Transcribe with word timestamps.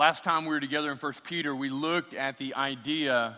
Last 0.00 0.24
time 0.24 0.46
we 0.46 0.54
were 0.54 0.60
together 0.60 0.90
in 0.90 0.96
1 0.96 1.12
Peter, 1.24 1.54
we 1.54 1.68
looked 1.68 2.14
at 2.14 2.38
the 2.38 2.54
idea, 2.54 3.36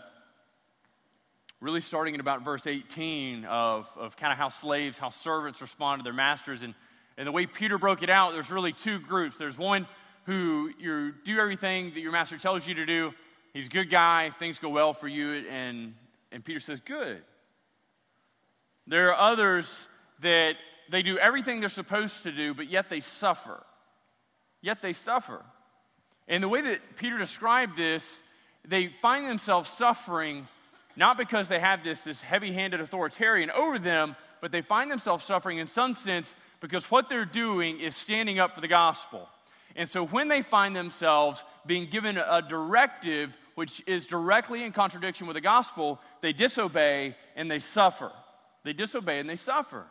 really 1.61 1.81
starting 1.81 2.15
in 2.15 2.21
about 2.21 2.45
verse 2.45 2.69
18, 2.69 3.45
of, 3.47 3.89
of 3.97 4.17
kind 4.17 4.33
of 4.33 4.39
how 4.39 4.49
slaves, 4.49 4.97
how 4.97 5.11
servants 5.11 5.61
respond 5.61 5.99
to 5.99 6.05
their 6.05 6.13
masters. 6.13 6.63
And, 6.63 6.73
and 7.19 7.27
the 7.27 7.33
way 7.33 7.47
Peter 7.47 7.79
broke 7.79 8.05
it 8.05 8.11
out, 8.11 8.33
there's 8.33 8.53
really 8.53 8.73
two 8.73 9.01
groups. 9.01 9.39
There's 9.39 9.59
one 9.59 9.89
who 10.27 10.71
you 10.79 11.15
do 11.25 11.41
everything 11.41 11.95
that 11.95 12.01
your 12.01 12.13
master 12.13 12.39
tells 12.39 12.65
you 12.65 12.75
to 12.75 12.87
do. 12.87 13.11
He's 13.53 13.67
a 13.67 13.71
good 13.71 13.91
guy, 13.91 14.31
things 14.39 14.61
go 14.61 14.69
well 14.69 14.95
for 14.95 15.09
you, 15.09 15.45
and, 15.51 15.95
and 16.31 16.45
Peter 16.45 16.61
says, 16.61 16.81
Good. 16.81 17.25
There 18.87 19.13
are 19.13 19.33
others 19.33 19.89
that 20.21 20.53
they 20.93 21.03
do 21.03 21.19
everything 21.19 21.59
they're 21.59 21.69
supposed 21.69 22.23
to 22.23 22.31
do, 22.31 22.55
but 22.55 22.71
yet 22.71 22.89
they 22.89 23.01
suffer. 23.01 23.65
Yet 24.61 24.81
they 24.81 24.93
suffer. 24.93 25.45
And 26.33 26.43
the 26.43 26.49
way 26.49 26.63
that 26.63 26.97
Peter 26.97 27.19
described 27.19 27.77
this, 27.77 28.23
they 28.67 28.91
find 29.03 29.29
themselves 29.29 29.69
suffering 29.69 30.49
not 30.97 31.19
because 31.19 31.47
they 31.47 31.61
have 31.61 31.85
this, 31.85 32.01
this 32.01 32.23
heavy 32.23 32.53
handed 32.53 32.81
authoritarian 32.81 33.51
over 33.51 33.79
them, 33.79 34.17
but 34.41 34.51
they 34.51 34.63
find 34.63 34.91
themselves 34.91 35.27
suffering 35.27 35.59
in 35.59 35.67
some 35.67 35.95
sense 35.95 36.35
because 36.61 36.91
what 36.91 37.11
they're 37.11 37.27
doing 37.27 37.81
is 37.81 37.95
standing 37.95 38.39
up 38.39 38.55
for 38.55 38.63
the 38.63 38.69
gospel. 38.69 39.29
And 39.77 39.87
so 39.87 40.07
when 40.07 40.29
they 40.29 40.41
find 40.41 40.75
themselves 40.75 41.45
being 41.67 41.91
given 41.91 42.17
a 42.17 42.41
directive 42.41 43.37
which 43.55 43.83
is 43.87 44.07
directly 44.07 44.65
in 44.65 44.73
contradiction 44.73 45.27
with 45.27 45.35
the 45.35 45.43
gospel, 45.43 46.01
they 46.23 46.33
disobey 46.33 47.15
and 47.37 47.51
they 47.51 47.59
suffer. 47.59 48.11
They 48.65 48.73
disobey 48.73 49.19
and 49.19 49.29
they 49.29 49.37
suffer. 49.37 49.85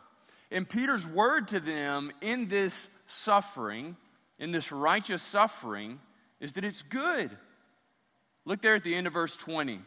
And 0.50 0.68
Peter's 0.68 1.06
word 1.06 1.48
to 1.48 1.60
them 1.60 2.10
in 2.20 2.48
this 2.48 2.90
suffering, 3.06 3.96
in 4.40 4.50
this 4.50 4.72
righteous 4.72 5.22
suffering, 5.22 6.00
is 6.42 6.52
that 6.54 6.64
it's 6.64 6.82
good. 6.82 7.30
Look 8.44 8.60
there 8.60 8.74
at 8.74 8.84
the 8.84 8.94
end 8.94 9.06
of 9.06 9.14
verse 9.14 9.36
20. 9.36 9.80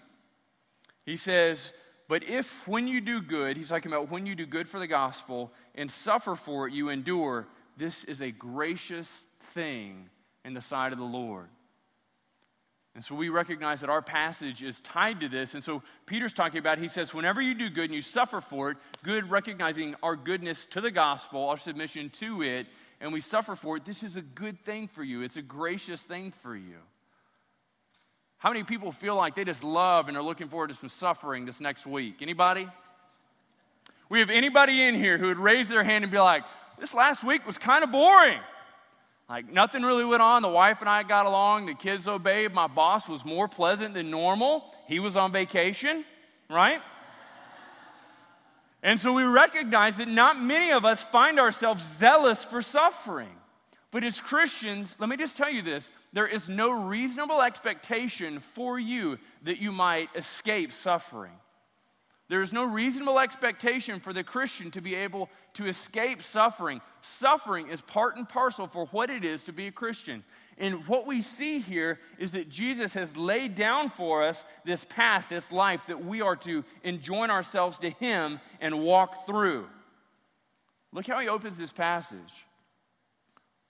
He 1.06 1.17
says, 1.17 1.72
But 2.08 2.23
if 2.23 2.67
when 2.67 2.88
you 2.88 3.02
do 3.02 3.22
good, 3.22 3.58
he's 3.58 3.70
talking 3.70 3.92
about 3.92 4.09
when 4.09 4.25
you 4.25 4.34
do 4.34 4.47
good 4.47 4.67
for 4.67 4.80
the 4.80 4.88
gospel 4.88 5.52
and 5.75 5.92
suffer 5.92 6.34
for 6.34 6.67
it, 6.67 6.73
you 6.73 6.89
endure, 6.89 7.45
this 7.78 8.06
is 8.06 8.22
a 8.22 8.31
gracious 8.31 9.28
thing 9.53 10.09
in 10.45 10.53
the 10.53 10.62
sight 10.62 10.94
of 10.94 10.97
the 10.97 11.06
Lord. 11.06 11.50
And 12.95 13.03
so 13.03 13.14
we 13.14 13.28
recognize 13.28 13.81
that 13.81 13.90
our 13.90 14.02
passage 14.02 14.64
is 14.64 14.80
tied 14.80 15.19
to 15.19 15.28
this. 15.28 15.53
And 15.53 15.62
so 15.62 15.84
Peter's 16.06 16.31
talking 16.31 16.59
about, 16.59 16.78
he 16.78 16.88
says, 16.88 17.14
whenever 17.14 17.42
you 17.42 17.53
do 17.53 17.69
good 17.69 17.86
and 17.86 17.94
you 17.94 18.02
suffer 18.02 18.40
for 18.40 18.72
it, 18.72 18.78
good 19.03 19.30
recognizing 19.30 19.95
our 20.02 20.16
goodness 20.16 20.66
to 20.69 20.80
the 20.80 20.92
gospel, 20.92 21.50
our 21.50 21.58
submission 21.58 22.09
to 22.12 22.42
it, 22.42 22.67
and 23.02 23.12
we 23.14 23.22
suffer 23.22 23.56
for 23.56 23.78
it, 23.78 23.86
this 23.86 24.04
is 24.04 24.16
a 24.16 24.22
good 24.22 24.60
thing 24.66 24.88
for 24.88 25.04
you. 25.04 25.22
It's 25.22 25.38
a 25.38 25.42
gracious 25.42 26.02
thing 26.02 26.34
for 26.42 26.56
you. 26.56 26.78
How 28.38 28.50
many 28.50 28.64
people 28.64 28.92
feel 28.92 29.16
like 29.16 29.36
they 29.36 29.44
just 29.44 29.64
love 29.64 30.08
and 30.08 30.18
are 30.18 30.24
looking 30.24 30.50
forward 30.50 30.70
to 30.70 30.76
some 30.76 30.90
suffering 30.90 31.46
this 31.46 31.60
next 31.60 31.86
week? 31.86 32.18
Anybody? 32.22 32.68
We 34.10 34.20
have 34.20 34.30
anybody 34.30 34.84
in 34.84 34.96
here 34.96 35.18
who 35.18 35.28
would 35.28 35.40
raise 35.40 35.68
their 35.68 35.84
hand 35.84 36.04
and 36.04 36.12
be 36.12 36.20
like, 36.20 36.44
this 36.80 36.94
last 36.94 37.24
week 37.24 37.46
was 37.46 37.58
kind 37.58 37.84
of 37.84 37.92
boring. 37.92 38.40
Like 39.28 39.52
nothing 39.52 39.82
really 39.82 40.06
went 40.06 40.22
on. 40.22 40.42
The 40.42 40.50
wife 40.50 40.82
and 40.82 40.90
I 40.90 41.04
got 41.04 41.26
along. 41.26 41.66
The 41.66 41.74
kids 41.74 42.08
obeyed. 42.08 42.54
My 42.54 42.68
boss 42.68 43.09
was 43.09 43.26
more 43.26 43.48
pleasant 43.48 43.96
than 43.96 44.12
normal. 44.12 44.64
He 44.88 45.00
was 45.00 45.16
on 45.18 45.32
vacation, 45.32 46.06
right? 46.50 46.82
And 48.86 49.02
so 49.02 49.14
we 49.14 49.23
recognize 49.23 49.95
that 49.95 50.08
not 50.08 50.39
many 50.39 50.72
of 50.72 50.86
us 50.86 51.03
find 51.05 51.39
ourselves 51.39 51.83
zealous 51.97 52.45
for 52.45 52.61
suffering. 52.61 53.36
But 53.89 54.03
as 54.03 54.22
Christians, 54.22 54.95
let 55.00 55.09
me 55.09 55.17
just 55.17 55.36
tell 55.36 55.50
you 55.50 55.64
this 55.64 55.89
there 56.14 56.28
is 56.28 56.47
no 56.47 56.69
reasonable 56.69 57.41
expectation 57.41 58.39
for 58.39 58.78
you 58.78 59.17
that 59.41 59.58
you 59.58 59.72
might 59.72 60.09
escape 60.16 60.72
suffering. 60.72 61.33
There 62.28 62.42
is 62.42 62.52
no 62.52 62.64
reasonable 62.64 63.20
expectation 63.20 64.00
for 64.00 64.12
the 64.12 64.24
Christian 64.24 64.72
to 64.72 64.81
be 64.81 64.96
able 64.96 65.30
to 65.53 65.68
escape 65.68 66.24
suffering. 66.24 66.81
Suffering 67.02 67.69
is 67.69 67.81
part 67.81 68.18
and 68.18 68.28
parcel 68.28 68.66
for 68.66 68.88
what 68.88 69.12
it 69.12 69.24
is 69.24 69.44
to 69.44 69.53
be 69.53 69.68
a 69.68 69.72
Christian. 69.72 70.24
And 70.58 70.88
what 70.88 71.06
we 71.06 71.22
see 71.22 71.59
here 71.59 72.00
is 72.18 72.31
that 72.31 72.50
Jesus 72.50 72.96
has 72.96 73.16
laid 73.16 73.53
down 73.53 73.90
for 73.90 74.24
us 74.24 74.44
this 74.63 74.86
path, 74.86 75.25
this 75.30 75.52
life 75.52 75.81
that 75.88 76.03
we 76.03 76.22
are 76.22 76.36
to 76.38 76.63
enjoin 76.84 77.30
ourselves 77.30 77.78
to 77.80 77.91
Him 77.91 78.40
and 78.59 78.80
walk 78.80 79.28
through. 79.28 79.68
Look 80.96 81.06
how 81.07 81.19
he 81.19 81.28
opens 81.28 81.57
this 81.57 81.74
passage. 81.74 82.19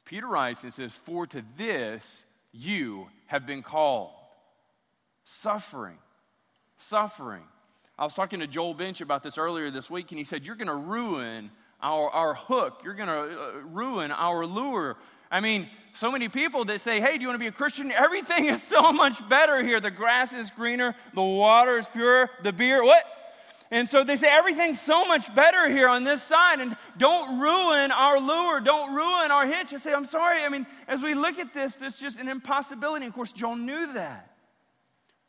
Peter 0.06 0.28
writes 0.28 0.64
and 0.64 0.72
says, 0.72 0.96
For 0.96 1.26
to 1.28 1.44
this 1.58 2.24
you 2.52 3.08
have 3.26 3.48
been 3.48 3.64
called. 3.64 4.12
Suffering. 5.24 5.98
Suffering. 6.78 7.42
I 7.98 8.04
was 8.04 8.14
talking 8.14 8.42
to 8.42 8.48
Joel 8.48 8.74
Bench 8.74 9.00
about 9.00 9.24
this 9.24 9.38
earlier 9.38 9.72
this 9.72 9.90
week, 9.90 10.12
and 10.12 10.20
he 10.20 10.26
said, 10.26 10.46
You're 10.46 10.56
going 10.56 10.68
to 10.68 10.76
ruin 10.76 11.50
our, 11.82 12.10
our 12.10 12.34
hook. 12.34 12.82
You're 12.84 12.94
going 12.94 13.08
to 13.08 13.14
uh, 13.14 13.52
ruin 13.72 14.12
our 14.12 14.46
lure. 14.46 14.98
I 15.32 15.40
mean, 15.40 15.70
so 15.96 16.12
many 16.12 16.28
people 16.28 16.66
that 16.66 16.82
say, 16.82 17.00
Hey, 17.00 17.18
do 17.18 17.22
you 17.22 17.28
want 17.30 17.36
to 17.36 17.44
be 17.44 17.48
a 17.48 17.54
Christian? 17.54 17.94
Everything 17.94 18.46
is 18.54 18.62
so 18.62 18.92
much 18.92 19.28
better 19.30 19.64
here. 19.64 19.80
The 19.80 19.92
grass 19.92 20.34
is 20.34 20.52
greener, 20.52 20.94
the 21.14 21.24
water 21.24 21.78
is 21.78 21.88
pure, 21.88 22.30
the 22.44 22.52
beer, 22.52 22.84
what? 22.84 23.06
And 23.72 23.90
so 23.90 24.04
they 24.04 24.16
say 24.16 24.28
everything's 24.30 24.80
so 24.80 25.06
much 25.06 25.34
better 25.34 25.70
here 25.70 25.88
on 25.88 26.04
this 26.04 26.22
side, 26.22 26.60
and 26.60 26.76
don't 26.98 27.40
ruin 27.40 27.92
our 27.92 28.20
lure, 28.20 28.60
don't 28.60 28.94
ruin 28.94 29.32
our 29.32 29.48
hitch. 29.48 29.74
I 29.74 29.78
say, 29.78 29.94
I'm 29.94 30.06
sorry. 30.06 30.44
I 30.44 30.50
mean, 30.50 30.68
as 30.88 31.02
we 31.02 31.16
look 31.16 31.40
at 31.40 31.54
this, 31.54 31.78
it's 31.82 31.96
just 31.96 32.20
an 32.20 32.28
impossibility. 32.28 33.08
Of 33.08 33.14
course, 33.14 33.32
Joel 33.32 33.56
knew 33.56 33.94
that. 33.94 34.35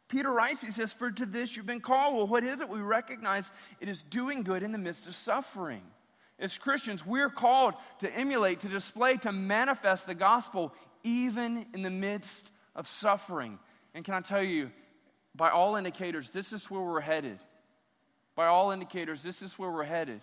Peter 0.09 0.31
writes, 0.31 0.63
he 0.63 0.71
says, 0.71 0.93
For 0.93 1.11
to 1.11 1.27
this 1.27 1.57
you've 1.57 1.67
been 1.67 1.81
called. 1.81 2.15
Well, 2.15 2.27
what 2.27 2.45
is 2.45 2.61
it? 2.61 2.69
We 2.69 2.81
recognize 2.81 3.51
it 3.81 3.89
is 3.89 4.03
doing 4.03 4.43
good 4.43 4.63
in 4.63 4.73
the 4.73 4.79
midst 4.79 5.07
of 5.07 5.15
suffering. 5.15 5.83
As 6.39 6.57
Christians, 6.59 7.05
we're 7.05 7.31
called 7.31 7.75
to 8.01 8.11
emulate, 8.15 8.61
to 8.61 8.69
display, 8.69 9.17
to 9.19 9.33
manifest 9.33 10.07
the 10.07 10.15
gospel 10.15 10.73
even 11.03 11.67
in 11.73 11.83
the 11.83 11.91
midst 11.91 12.51
of 12.75 12.87
suffering. 12.89 13.59
And 13.95 14.05
can 14.05 14.15
I 14.15 14.21
tell 14.21 14.43
you, 14.43 14.71
by 15.35 15.51
all 15.51 15.77
indicators, 15.77 16.31
this 16.31 16.53
is 16.53 16.71
where 16.71 16.81
we're 16.81 17.01
headed. 17.01 17.39
By 18.35 18.47
all 18.47 18.71
indicators, 18.71 19.23
this 19.23 19.43
is 19.43 19.59
where 19.59 19.71
we're 19.71 19.85
headed. 19.85 20.21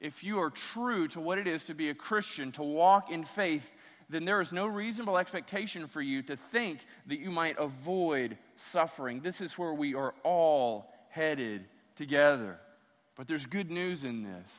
If 0.00 0.22
you 0.22 0.40
are 0.40 0.50
true 0.50 1.08
to 1.08 1.20
what 1.20 1.38
it 1.38 1.46
is 1.46 1.64
to 1.64 1.74
be 1.74 1.88
a 1.90 1.94
Christian, 1.94 2.52
to 2.52 2.62
walk 2.62 3.10
in 3.10 3.24
faith, 3.24 3.64
then 4.10 4.24
there 4.24 4.40
is 4.40 4.52
no 4.52 4.66
reasonable 4.66 5.18
expectation 5.18 5.86
for 5.86 6.00
you 6.00 6.22
to 6.22 6.36
think 6.36 6.80
that 7.06 7.18
you 7.18 7.30
might 7.30 7.58
avoid 7.58 8.38
suffering. 8.56 9.20
This 9.20 9.40
is 9.40 9.58
where 9.58 9.74
we 9.74 9.94
are 9.94 10.14
all 10.24 10.92
headed 11.10 11.66
together. 11.96 12.58
But 13.16 13.26
there's 13.28 13.46
good 13.46 13.70
news 13.70 14.04
in 14.04 14.22
this. 14.22 14.50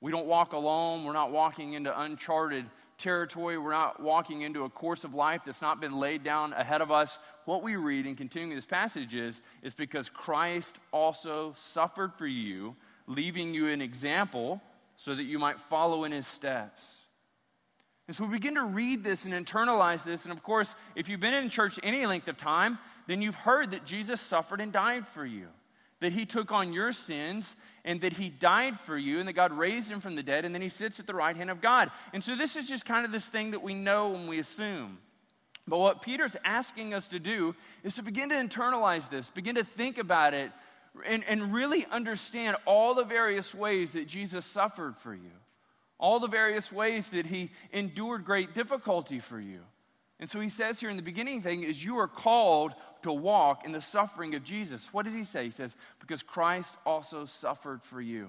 We 0.00 0.10
don't 0.10 0.26
walk 0.26 0.52
alone, 0.52 1.04
we're 1.04 1.12
not 1.12 1.30
walking 1.30 1.74
into 1.74 2.00
uncharted 2.00 2.66
territory, 2.98 3.56
we're 3.56 3.70
not 3.70 4.02
walking 4.02 4.42
into 4.42 4.64
a 4.64 4.68
course 4.68 5.04
of 5.04 5.14
life 5.14 5.42
that's 5.46 5.62
not 5.62 5.80
been 5.80 5.96
laid 5.98 6.24
down 6.24 6.52
ahead 6.54 6.80
of 6.80 6.90
us. 6.90 7.18
What 7.44 7.62
we 7.62 7.76
read 7.76 8.06
in 8.06 8.16
continuing 8.16 8.56
this 8.56 8.66
passage 8.66 9.14
is, 9.14 9.42
is 9.62 9.74
because 9.74 10.08
Christ 10.08 10.76
also 10.90 11.54
suffered 11.56 12.14
for 12.14 12.26
you, 12.26 12.74
leaving 13.06 13.54
you 13.54 13.68
an 13.68 13.80
example 13.80 14.60
so 14.96 15.14
that 15.14 15.24
you 15.24 15.38
might 15.38 15.60
follow 15.60 16.02
in 16.02 16.10
his 16.10 16.26
steps. 16.26 16.82
And 18.08 18.16
so 18.16 18.24
we 18.24 18.32
begin 18.32 18.56
to 18.56 18.64
read 18.64 19.04
this 19.04 19.24
and 19.24 19.32
internalize 19.32 20.04
this. 20.04 20.24
And 20.24 20.32
of 20.32 20.42
course, 20.42 20.74
if 20.96 21.08
you've 21.08 21.20
been 21.20 21.34
in 21.34 21.48
church 21.48 21.78
any 21.82 22.04
length 22.04 22.28
of 22.28 22.36
time, 22.36 22.78
then 23.06 23.22
you've 23.22 23.34
heard 23.34 23.70
that 23.70 23.84
Jesus 23.84 24.20
suffered 24.20 24.60
and 24.60 24.72
died 24.72 25.06
for 25.08 25.24
you, 25.24 25.46
that 26.00 26.12
he 26.12 26.26
took 26.26 26.50
on 26.50 26.72
your 26.72 26.92
sins, 26.92 27.56
and 27.84 28.00
that 28.00 28.12
he 28.12 28.28
died 28.28 28.78
for 28.80 28.98
you, 28.98 29.18
and 29.20 29.28
that 29.28 29.34
God 29.34 29.52
raised 29.52 29.90
him 29.90 30.00
from 30.00 30.16
the 30.16 30.22
dead, 30.22 30.44
and 30.44 30.54
then 30.54 30.62
he 30.62 30.68
sits 30.68 30.98
at 30.98 31.06
the 31.06 31.14
right 31.14 31.36
hand 31.36 31.50
of 31.50 31.60
God. 31.60 31.90
And 32.12 32.22
so 32.22 32.34
this 32.34 32.56
is 32.56 32.68
just 32.68 32.84
kind 32.84 33.04
of 33.06 33.12
this 33.12 33.26
thing 33.26 33.52
that 33.52 33.62
we 33.62 33.74
know 33.74 34.14
and 34.14 34.28
we 34.28 34.40
assume. 34.40 34.98
But 35.68 35.78
what 35.78 36.02
Peter's 36.02 36.36
asking 36.44 36.92
us 36.92 37.06
to 37.08 37.20
do 37.20 37.54
is 37.84 37.94
to 37.94 38.02
begin 38.02 38.30
to 38.30 38.34
internalize 38.34 39.08
this, 39.08 39.28
begin 39.28 39.54
to 39.54 39.64
think 39.64 39.98
about 39.98 40.34
it, 40.34 40.50
and, 41.06 41.22
and 41.24 41.54
really 41.54 41.86
understand 41.86 42.56
all 42.66 42.94
the 42.94 43.04
various 43.04 43.54
ways 43.54 43.92
that 43.92 44.08
Jesus 44.08 44.44
suffered 44.44 44.96
for 44.98 45.14
you 45.14 45.30
all 45.98 46.20
the 46.20 46.28
various 46.28 46.72
ways 46.72 47.08
that 47.08 47.26
he 47.26 47.50
endured 47.72 48.24
great 48.24 48.54
difficulty 48.54 49.20
for 49.20 49.40
you. 49.40 49.60
And 50.18 50.30
so 50.30 50.40
he 50.40 50.48
says 50.48 50.78
here 50.78 50.88
in 50.88 50.96
the 50.96 51.02
beginning 51.02 51.42
thing 51.42 51.64
is 51.64 51.82
you 51.82 51.98
are 51.98 52.06
called 52.06 52.74
to 53.02 53.12
walk 53.12 53.64
in 53.64 53.72
the 53.72 53.80
suffering 53.80 54.34
of 54.36 54.44
Jesus. 54.44 54.88
What 54.92 55.04
does 55.04 55.14
he 55.14 55.24
say? 55.24 55.46
He 55.46 55.50
says, 55.50 55.74
because 55.98 56.22
Christ 56.22 56.72
also 56.86 57.24
suffered 57.24 57.82
for 57.82 58.00
you. 58.00 58.28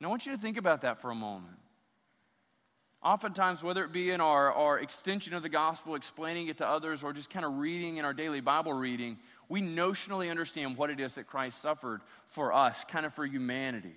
And 0.00 0.06
I 0.06 0.08
want 0.08 0.26
you 0.26 0.32
to 0.32 0.38
think 0.38 0.56
about 0.56 0.82
that 0.82 1.00
for 1.00 1.10
a 1.10 1.14
moment. 1.14 1.56
Oftentimes, 3.02 3.62
whether 3.62 3.84
it 3.84 3.92
be 3.92 4.10
in 4.10 4.20
our, 4.20 4.52
our 4.52 4.78
extension 4.78 5.34
of 5.34 5.42
the 5.42 5.48
gospel, 5.48 5.94
explaining 5.94 6.48
it 6.48 6.58
to 6.58 6.66
others, 6.66 7.02
or 7.02 7.12
just 7.12 7.30
kind 7.30 7.46
of 7.46 7.58
reading 7.58 7.98
in 7.98 8.04
our 8.04 8.12
daily 8.12 8.40
Bible 8.40 8.72
reading, 8.72 9.18
we 9.48 9.62
notionally 9.62 10.30
understand 10.30 10.76
what 10.76 10.90
it 10.90 11.00
is 11.00 11.14
that 11.14 11.26
Christ 11.26 11.62
suffered 11.62 12.02
for 12.26 12.52
us, 12.52 12.84
kind 12.88 13.06
of 13.06 13.14
for 13.14 13.24
humanity. 13.24 13.94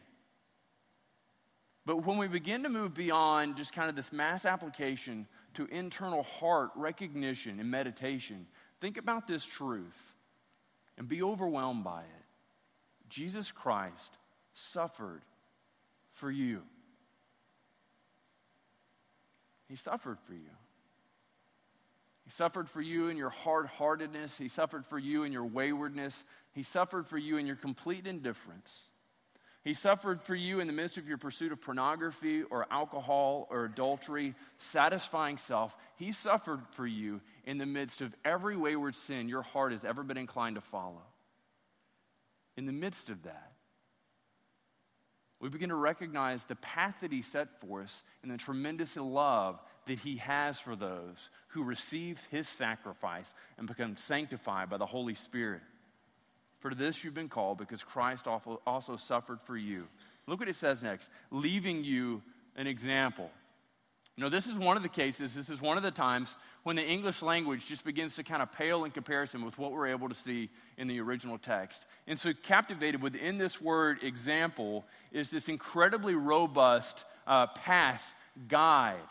But 1.86 2.06
when 2.06 2.18
we 2.18 2.28
begin 2.28 2.64
to 2.64 2.70
move 2.70 2.94
beyond 2.94 3.58
just 3.58 3.74
kind 3.74 3.90
of 3.90 3.96
this 3.96 4.14
mass 4.14 4.46
application 4.46 5.28
to 5.56 5.66
internal 5.68 6.24
heart 6.24 6.72
recognition 6.76 7.60
and 7.60 7.70
meditation, 7.70 8.48
think 8.80 8.98
about 8.98 9.28
this 9.28 9.44
truth 9.44 10.16
and 10.98 11.08
be 11.08 11.22
overwhelmed 11.22 11.84
by 11.84 12.02
it. 12.02 12.26
Jesus 13.10 13.52
Christ 13.52 14.18
suffered 14.54 15.22
for 16.14 16.32
you. 16.32 16.62
He 19.68 19.76
suffered 19.76 20.20
for 20.26 20.34
you. 20.34 20.50
He 22.24 22.32
suffered 22.32 22.70
for 22.70 22.82
you 22.82 23.10
in 23.10 23.18
your 23.18 23.30
hard 23.30 23.66
heartedness. 23.66 24.38
He 24.38 24.48
suffered 24.48 24.86
for 24.86 24.98
you 24.98 25.24
in 25.24 25.34
your 25.34 25.46
waywardness. 25.46 26.24
He 26.54 26.64
suffered 26.64 27.08
for 27.08 27.18
you 27.18 27.38
in 27.38 27.46
your 27.46 27.56
complete 27.58 28.08
indifference. 28.08 28.84
He 29.64 29.74
suffered 29.74 30.22
for 30.22 30.36
you 30.36 30.60
in 30.60 30.68
the 30.68 30.74
midst 30.74 30.98
of 30.98 31.08
your 31.08 31.18
pursuit 31.18 31.54
of 31.54 31.62
pornography 31.62 32.44
or 32.44 32.68
alcohol 32.70 33.48
or 33.50 33.64
adultery, 33.64 34.36
satisfying 34.58 35.38
self. 35.38 35.74
He 35.96 36.12
suffered 36.12 36.60
for 36.72 36.86
you 36.86 37.22
in 37.46 37.58
the 37.58 37.66
midst 37.66 38.02
of 38.02 38.14
every 38.26 38.58
wayward 38.58 38.96
sin 38.96 39.30
your 39.30 39.42
heart 39.42 39.72
has 39.72 39.86
ever 39.86 40.04
been 40.04 40.18
inclined 40.18 40.56
to 40.56 40.62
follow. 40.62 41.04
In 42.58 42.66
the 42.66 42.74
midst 42.74 43.10
of 43.10 43.24
that, 43.24 43.54
we 45.40 45.50
begin 45.50 45.70
to 45.70 45.76
recognize 45.76 46.44
the 46.44 46.56
path 46.56 46.96
that 47.02 47.12
He 47.12 47.22
set 47.22 47.60
for 47.62 47.82
us 47.82 48.04
and 48.22 48.32
the 48.32 48.38
tremendous 48.38 48.96
love 48.98 49.62
that 49.88 50.00
He 50.00 50.18
has 50.18 50.60
for 50.60 50.76
those 50.76 51.30
who 51.50 51.64
receive 51.64 52.20
His 52.32 52.50
sacrifice 52.50 53.34
and 53.58 53.68
become 53.68 53.96
sanctified 53.96 54.70
by 54.70 54.78
the 54.78 54.86
Holy 54.86 55.16
Spirit. 55.16 55.62
For 56.64 56.74
this 56.74 57.04
you've 57.04 57.14
been 57.14 57.28
called 57.28 57.58
because 57.58 57.84
Christ 57.84 58.26
also 58.26 58.96
suffered 58.96 59.42
for 59.42 59.58
you. 59.58 59.86
Look 60.28 60.40
what 60.40 60.48
it 60.48 60.56
says 60.56 60.82
next 60.82 61.10
leaving 61.30 61.84
you 61.84 62.22
an 62.56 62.68
example. 62.68 63.30
You 64.16 64.24
know, 64.24 64.30
this 64.30 64.48
is 64.48 64.58
one 64.58 64.78
of 64.78 64.84
the 64.84 64.88
cases, 64.88 65.36
this 65.36 65.50
is 65.50 65.62
one 65.62 65.76
of 65.76 65.84
the 65.84 65.92
times 65.92 66.34
when 66.64 66.78
the 66.78 66.82
English 66.82 67.22
language 67.22 67.68
just 67.68 67.84
begins 67.84 68.16
to 68.16 68.24
kind 68.24 68.42
of 68.42 68.50
pale 68.54 68.86
in 68.86 68.92
comparison 68.92 69.44
with 69.44 69.58
what 69.58 69.74
we're 69.74 69.88
able 69.88 70.08
to 70.08 70.16
see 70.16 70.50
in 70.78 70.88
the 70.88 71.02
original 71.02 71.38
text. 71.38 71.84
And 72.08 72.18
so, 72.18 72.32
captivated 72.32 73.02
within 73.02 73.38
this 73.38 73.60
word 73.60 74.02
example 74.02 74.86
is 75.12 75.30
this 75.30 75.50
incredibly 75.50 76.16
robust 76.16 77.04
uh, 77.28 77.48
path 77.48 78.04
guide. 78.48 79.04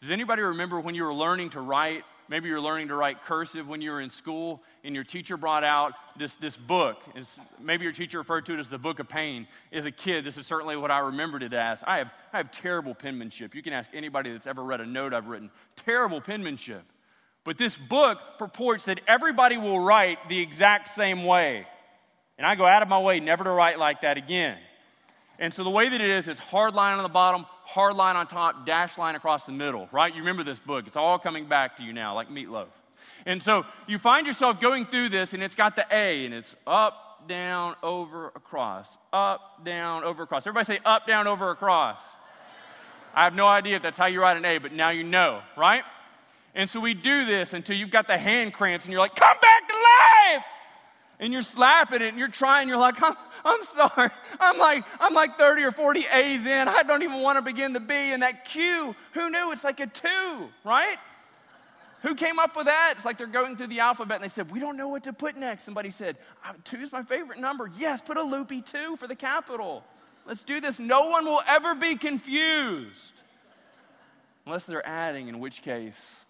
Does 0.00 0.10
anybody 0.10 0.42
remember 0.42 0.80
when 0.80 0.96
you 0.96 1.04
were 1.04 1.14
learning 1.14 1.50
to 1.50 1.60
write 1.60 2.02
Maybe 2.28 2.48
you're 2.48 2.60
learning 2.60 2.88
to 2.88 2.94
write 2.94 3.22
cursive 3.22 3.68
when 3.68 3.80
you 3.80 3.90
were 3.90 4.00
in 4.02 4.10
school, 4.10 4.62
and 4.84 4.94
your 4.94 5.04
teacher 5.04 5.36
brought 5.36 5.64
out 5.64 5.94
this, 6.18 6.34
this 6.34 6.56
book. 6.56 6.98
It's, 7.14 7.40
maybe 7.60 7.84
your 7.84 7.92
teacher 7.92 8.18
referred 8.18 8.44
to 8.46 8.54
it 8.54 8.58
as 8.58 8.68
the 8.68 8.78
Book 8.78 8.98
of 8.98 9.08
Pain. 9.08 9.46
As 9.72 9.86
a 9.86 9.90
kid, 9.90 10.24
this 10.24 10.36
is 10.36 10.46
certainly 10.46 10.76
what 10.76 10.90
I 10.90 10.98
remembered 10.98 11.42
it 11.42 11.54
as. 11.54 11.82
I 11.86 11.98
have, 11.98 12.10
I 12.32 12.36
have 12.36 12.50
terrible 12.50 12.94
penmanship. 12.94 13.54
You 13.54 13.62
can 13.62 13.72
ask 13.72 13.90
anybody 13.94 14.30
that's 14.30 14.46
ever 14.46 14.62
read 14.62 14.80
a 14.82 14.86
note 14.86 15.14
I've 15.14 15.26
written. 15.26 15.50
Terrible 15.76 16.20
penmanship. 16.20 16.82
But 17.44 17.56
this 17.56 17.78
book 17.78 18.18
purports 18.38 18.84
that 18.84 19.00
everybody 19.08 19.56
will 19.56 19.80
write 19.80 20.18
the 20.28 20.38
exact 20.38 20.90
same 20.94 21.24
way. 21.24 21.66
And 22.36 22.46
I 22.46 22.54
go 22.56 22.66
out 22.66 22.82
of 22.82 22.88
my 22.88 23.00
way 23.00 23.20
never 23.20 23.42
to 23.44 23.50
write 23.50 23.78
like 23.78 24.02
that 24.02 24.18
again. 24.18 24.58
And 25.38 25.54
so 25.54 25.62
the 25.62 25.70
way 25.70 25.88
that 25.88 26.00
it 26.00 26.10
is, 26.10 26.26
it's 26.26 26.40
hard 26.40 26.74
line 26.74 26.96
on 26.96 27.02
the 27.02 27.08
bottom, 27.08 27.46
hard 27.62 27.94
line 27.94 28.16
on 28.16 28.26
top, 28.26 28.66
dash 28.66 28.98
line 28.98 29.14
across 29.14 29.44
the 29.44 29.52
middle, 29.52 29.88
right? 29.92 30.12
You 30.12 30.20
remember 30.20 30.42
this 30.42 30.58
book. 30.58 30.86
It's 30.86 30.96
all 30.96 31.18
coming 31.18 31.46
back 31.46 31.76
to 31.76 31.84
you 31.84 31.92
now, 31.92 32.14
like 32.14 32.28
meatloaf. 32.28 32.66
And 33.24 33.42
so 33.42 33.64
you 33.86 33.98
find 33.98 34.26
yourself 34.26 34.60
going 34.60 34.86
through 34.86 35.10
this, 35.10 35.34
and 35.34 35.42
it's 35.42 35.54
got 35.54 35.76
the 35.76 35.86
A, 35.92 36.24
and 36.24 36.34
it's 36.34 36.56
up, 36.66 37.28
down, 37.28 37.76
over, 37.82 38.28
across. 38.28 38.98
Up, 39.12 39.64
down, 39.64 40.02
over, 40.02 40.24
across. 40.24 40.46
Everybody 40.46 40.64
say 40.64 40.80
up, 40.84 41.06
down, 41.06 41.26
over, 41.26 41.50
across. 41.50 42.02
I 43.14 43.24
have 43.24 43.34
no 43.34 43.46
idea 43.46 43.76
if 43.76 43.82
that's 43.82 43.98
how 43.98 44.06
you 44.06 44.20
write 44.20 44.36
an 44.36 44.44
A, 44.44 44.58
but 44.58 44.72
now 44.72 44.90
you 44.90 45.04
know, 45.04 45.40
right? 45.56 45.82
And 46.54 46.68
so 46.68 46.80
we 46.80 46.94
do 46.94 47.24
this 47.24 47.52
until 47.52 47.76
you've 47.76 47.90
got 47.90 48.08
the 48.08 48.18
hand 48.18 48.52
cramps, 48.54 48.84
and 48.84 48.92
you're 48.92 49.00
like, 49.00 49.14
come 49.14 49.36
back 49.40 49.68
to 49.68 49.74
life! 49.74 50.44
And 51.20 51.32
you're 51.32 51.42
slapping 51.42 52.00
it 52.00 52.08
and 52.08 52.18
you're 52.18 52.28
trying, 52.28 52.68
you're 52.68 52.78
like, 52.78 53.02
I'm, 53.02 53.16
I'm 53.44 53.64
sorry. 53.64 54.10
I'm 54.40 54.58
like, 54.58 54.84
I'm 55.00 55.14
like 55.14 55.36
30 55.36 55.62
or 55.62 55.72
40 55.72 56.06
A's 56.12 56.46
in. 56.46 56.68
I 56.68 56.82
don't 56.82 57.02
even 57.02 57.20
want 57.20 57.38
to 57.38 57.42
begin 57.42 57.72
the 57.72 57.80
B. 57.80 57.94
And 57.94 58.22
that 58.22 58.44
Q, 58.44 58.94
who 59.14 59.30
knew? 59.30 59.52
It's 59.52 59.64
like 59.64 59.80
a 59.80 59.86
two, 59.86 60.48
right? 60.64 60.96
Who 62.02 62.14
came 62.14 62.38
up 62.38 62.56
with 62.56 62.66
that? 62.66 62.94
It's 62.96 63.04
like 63.04 63.18
they're 63.18 63.26
going 63.26 63.56
through 63.56 63.66
the 63.68 63.80
alphabet 63.80 64.16
and 64.16 64.24
they 64.24 64.32
said, 64.32 64.52
We 64.52 64.60
don't 64.60 64.76
know 64.76 64.88
what 64.88 65.04
to 65.04 65.12
put 65.12 65.36
next. 65.36 65.64
Somebody 65.64 65.90
said, 65.90 66.16
uh, 66.44 66.52
two 66.62 66.76
is 66.76 66.92
my 66.92 67.02
favorite 67.02 67.40
number. 67.40 67.68
Yes, 67.76 68.00
put 68.00 68.16
a 68.16 68.22
loopy 68.22 68.62
two 68.62 68.96
for 68.96 69.08
the 69.08 69.16
capital. 69.16 69.82
Let's 70.24 70.44
do 70.44 70.60
this. 70.60 70.78
No 70.78 71.08
one 71.08 71.24
will 71.24 71.42
ever 71.46 71.74
be 71.74 71.96
confused. 71.96 73.14
Unless 74.46 74.64
they're 74.64 74.86
adding, 74.86 75.28
in 75.28 75.40
which 75.40 75.62
case, 75.62 76.24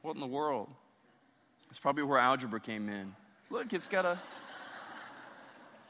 what 0.00 0.14
in 0.14 0.20
the 0.20 0.26
world? 0.26 0.68
It's 1.68 1.78
probably 1.78 2.04
where 2.04 2.18
algebra 2.18 2.60
came 2.60 2.88
in. 2.88 3.14
Look, 3.52 3.74
it's 3.74 3.86
got 3.86 4.06
a 4.06 4.18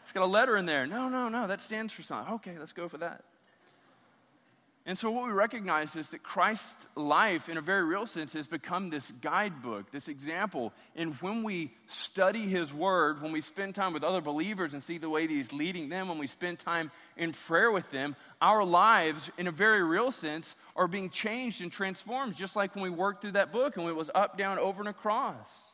it's 0.03 0.11
got 0.11 0.25
a 0.25 0.27
letter 0.27 0.57
in 0.57 0.67
there. 0.67 0.85
No, 0.85 1.09
no, 1.09 1.29
no, 1.29 1.47
that 1.47 1.61
stands 1.61 1.93
for 1.93 2.03
something. 2.03 2.35
Okay, 2.35 2.59
let's 2.59 2.73
go 2.73 2.89
for 2.89 2.99
that. 2.99 3.23
And 4.85 4.99
so, 4.99 5.13
what 5.13 5.27
we 5.27 5.31
recognize 5.33 5.95
is 5.95 6.09
that 6.09 6.25
Christ's 6.25 6.89
life, 6.97 7.49
in 7.49 7.57
a 7.57 7.61
very 7.61 7.85
real 7.85 8.05
sense, 8.05 8.33
has 8.33 8.49
become 8.49 8.91
this 8.91 9.13
guidebook, 9.23 9.93
this 9.93 10.09
example. 10.09 10.73
And 10.97 11.15
when 11.21 11.45
we 11.45 11.71
study 11.87 12.49
His 12.49 12.75
Word, 12.75 13.23
when 13.23 13.31
we 13.31 13.41
spend 13.41 13.77
time 13.77 13.93
with 13.93 14.03
other 14.03 14.21
believers 14.21 14.75
and 14.75 14.83
see 14.83 14.99
the 14.99 15.09
way 15.09 15.29
that 15.29 15.33
He's 15.33 15.53
leading 15.53 15.89
them, 15.89 16.09
when 16.09 16.19
we 16.19 16.27
spend 16.27 16.59
time 16.59 16.91
in 17.17 17.33
prayer 17.33 17.71
with 17.71 17.89
them, 17.93 18.17
our 18.41 18.65
lives, 18.65 19.31
in 19.39 19.47
a 19.47 19.53
very 19.53 19.85
real 19.85 20.11
sense, 20.11 20.57
are 20.75 20.89
being 20.89 21.11
changed 21.11 21.63
and 21.63 21.71
transformed, 21.71 22.35
just 22.35 22.57
like 22.57 22.75
when 22.75 22.83
we 22.83 22.91
worked 22.91 23.21
through 23.21 23.33
that 23.33 23.53
book 23.53 23.77
and 23.77 23.87
it 23.87 23.95
was 23.95 24.11
up, 24.17 24.37
down, 24.37 24.59
over, 24.59 24.81
and 24.81 24.89
across. 24.89 25.72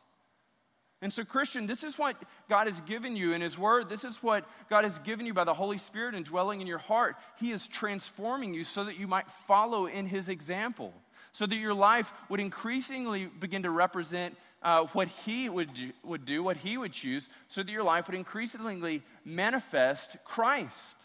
And 1.01 1.13
so, 1.13 1.23
Christian, 1.23 1.65
this 1.65 1.83
is 1.83 1.97
what 1.97 2.17
God 2.49 2.67
has 2.67 2.81
given 2.81 3.15
you 3.15 3.31
in 3.31 3.41
His 3.41 3.57
Word. 3.57 3.87
This 3.87 4.03
is 4.03 4.21
what 4.21 4.45
God 4.69 4.83
has 4.83 4.99
given 4.99 5.25
you 5.25 5.33
by 5.33 5.45
the 5.45 5.53
Holy 5.53 5.77
Spirit 5.77 6.13
and 6.13 6.25
dwelling 6.25 6.59
in 6.59 6.67
your 6.67 6.77
heart. 6.77 7.15
He 7.37 7.51
is 7.51 7.67
transforming 7.67 8.53
you 8.53 8.65
so 8.65 8.83
that 8.83 8.99
you 8.99 9.07
might 9.07 9.29
follow 9.47 9.85
in 9.85 10.07
His 10.07 10.27
example, 10.27 10.93
so 11.31 11.45
that 11.45 11.55
your 11.55 11.73
life 11.73 12.11
would 12.27 12.41
increasingly 12.41 13.27
begin 13.27 13.63
to 13.63 13.69
represent 13.69 14.35
uh, 14.61 14.87
what 14.91 15.07
He 15.07 15.47
would 15.47 15.73
do, 15.73 15.91
would 16.03 16.25
do, 16.25 16.43
what 16.43 16.57
He 16.57 16.77
would 16.77 16.91
choose, 16.91 17.29
so 17.47 17.63
that 17.63 17.71
your 17.71 17.83
life 17.83 18.07
would 18.07 18.15
increasingly 18.15 19.01
manifest 19.23 20.17
Christ. 20.25 20.95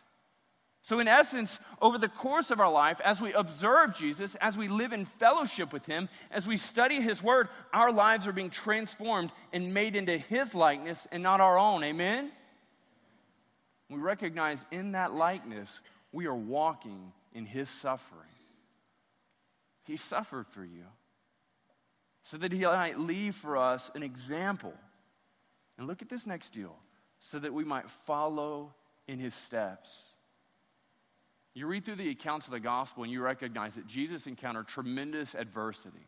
So, 0.84 1.00
in 1.00 1.08
essence, 1.08 1.58
over 1.80 1.96
the 1.96 2.10
course 2.10 2.50
of 2.50 2.60
our 2.60 2.70
life, 2.70 3.00
as 3.00 3.18
we 3.18 3.32
observe 3.32 3.96
Jesus, 3.96 4.34
as 4.38 4.54
we 4.54 4.68
live 4.68 4.92
in 4.92 5.06
fellowship 5.06 5.72
with 5.72 5.86
Him, 5.86 6.10
as 6.30 6.46
we 6.46 6.58
study 6.58 7.00
His 7.00 7.22
Word, 7.22 7.48
our 7.72 7.90
lives 7.90 8.26
are 8.26 8.32
being 8.32 8.50
transformed 8.50 9.32
and 9.54 9.72
made 9.72 9.96
into 9.96 10.18
His 10.18 10.54
likeness 10.54 11.06
and 11.10 11.22
not 11.22 11.40
our 11.40 11.58
own. 11.58 11.82
Amen? 11.84 12.30
We 13.88 13.98
recognize 13.98 14.66
in 14.70 14.92
that 14.92 15.14
likeness, 15.14 15.80
we 16.12 16.26
are 16.26 16.36
walking 16.36 17.14
in 17.32 17.46
His 17.46 17.70
suffering. 17.70 18.20
He 19.84 19.96
suffered 19.96 20.46
for 20.48 20.66
you 20.66 20.84
so 22.24 22.36
that 22.36 22.52
He 22.52 22.60
might 22.60 23.00
leave 23.00 23.36
for 23.36 23.56
us 23.56 23.90
an 23.94 24.02
example. 24.02 24.74
And 25.78 25.86
look 25.86 26.02
at 26.02 26.10
this 26.10 26.26
next 26.26 26.50
deal 26.50 26.76
so 27.20 27.38
that 27.38 27.54
we 27.54 27.64
might 27.64 27.88
follow 27.88 28.74
in 29.08 29.18
His 29.18 29.34
steps. 29.34 30.13
You 31.54 31.68
read 31.68 31.84
through 31.84 31.96
the 31.96 32.10
accounts 32.10 32.46
of 32.46 32.52
the 32.52 32.60
gospel 32.60 33.04
and 33.04 33.12
you 33.12 33.22
recognize 33.22 33.76
that 33.76 33.86
Jesus 33.86 34.26
encountered 34.26 34.66
tremendous 34.66 35.34
adversity. 35.34 36.06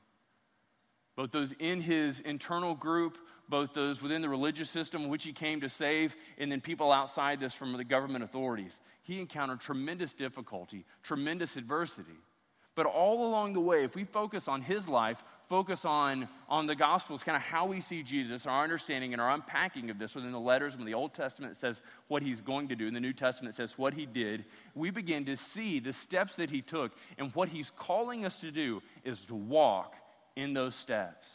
Both 1.15 1.31
those 1.31 1.55
in 1.61 1.81
his 1.81 2.21
internal 2.21 2.75
group, 2.75 3.17
both 3.49 3.73
those 3.73 4.03
within 4.03 4.23
the 4.23 4.29
religious 4.29 4.69
system 4.69 5.09
which 5.09 5.23
he 5.23 5.33
came 5.33 5.61
to 5.61 5.69
save, 5.69 6.15
and 6.37 6.51
then 6.51 6.61
people 6.61 6.91
outside 6.93 7.41
this 7.41 7.55
from 7.55 7.73
the 7.73 7.85
government 7.85 8.25
authorities. 8.25 8.81
He 9.03 9.21
encountered 9.21 9.61
tremendous 9.61 10.13
difficulty, 10.13 10.85
tremendous 11.03 11.57
adversity. 11.57 12.19
But 12.75 12.87
all 12.87 13.27
along 13.27 13.55
the 13.55 13.61
way, 13.61 13.85
if 13.85 13.95
we 13.95 14.05
focus 14.05 14.49
on 14.49 14.61
his 14.61 14.89
life, 14.89 15.23
focus 15.49 15.85
on, 15.85 16.29
on 16.49 16.67
the 16.67 16.75
Gospels, 16.75 17.23
kind 17.23 17.37
of 17.37 17.43
how 17.43 17.67
we 17.67 17.81
see 17.81 18.03
Jesus, 18.03 18.47
our 18.47 18.63
understanding 18.63 19.13
and 19.13 19.23
our 19.23 19.31
unpacking 19.31 19.91
of 19.91 19.99
this 19.99 20.15
within 20.15 20.33
the 20.33 20.41
letters. 20.41 20.75
In 20.75 20.85
the 20.85 20.95
Old 20.95 21.15
Testament, 21.15 21.57
says 21.57 21.83
what 22.09 22.23
he's 22.23 22.41
going 22.41 22.69
to 22.69 22.77
do. 22.77 22.87
In 22.87 22.95
the 22.95 23.01
New 23.01 23.13
Testament, 23.13 23.55
says 23.55 23.79
what 23.79 23.95
he 23.95 24.07
did. 24.07 24.45
We 24.75 24.91
begin 24.91 25.25
to 25.27 25.37
see 25.37 25.81
the 25.81 25.93
steps 25.93 26.37
that 26.37 26.51
he 26.51 26.63
took. 26.63 26.93
And 27.19 27.35
what 27.35 27.49
he's 27.49 27.71
calling 27.71 28.25
us 28.25 28.41
to 28.41 28.51
do 28.51 28.83
is 29.05 29.25
to 29.27 29.35
walk 29.35 29.95
in 30.35 30.53
those 30.53 30.75
steps. 30.75 31.27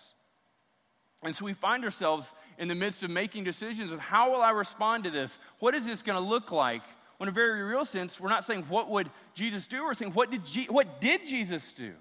And 1.24 1.36
so 1.36 1.46
we 1.46 1.54
find 1.54 1.84
ourselves 1.84 2.34
in 2.58 2.68
the 2.68 2.76
midst 2.76 3.04
of 3.04 3.10
making 3.10 3.44
decisions 3.44 3.92
of 3.92 4.00
how 4.00 4.32
will 4.32 4.42
I 4.42 4.52
respond 4.52 5.04
to 5.04 5.12
this? 5.12 5.38
What 5.60 5.76
is 5.76 5.86
this 5.86 6.02
going 6.02 6.18
to 6.22 6.28
look 6.28 6.52
like? 6.52 6.82
When, 7.18 7.28
in 7.28 7.34
a 7.34 7.36
very 7.36 7.62
real 7.62 7.86
sense, 7.86 8.20
we're 8.20 8.30
not 8.30 8.46
saying 8.46 8.64
what 8.64 8.90
would 8.90 9.12
Jesus 9.36 9.68
do, 9.68 9.84
we're 9.84 9.94
saying 9.94 10.14
what 10.14 10.32
did, 10.32 10.44
Je- 10.44 10.66
what 10.68 11.00
did 11.00 11.28
Jesus 11.28 11.72
do, 11.72 11.94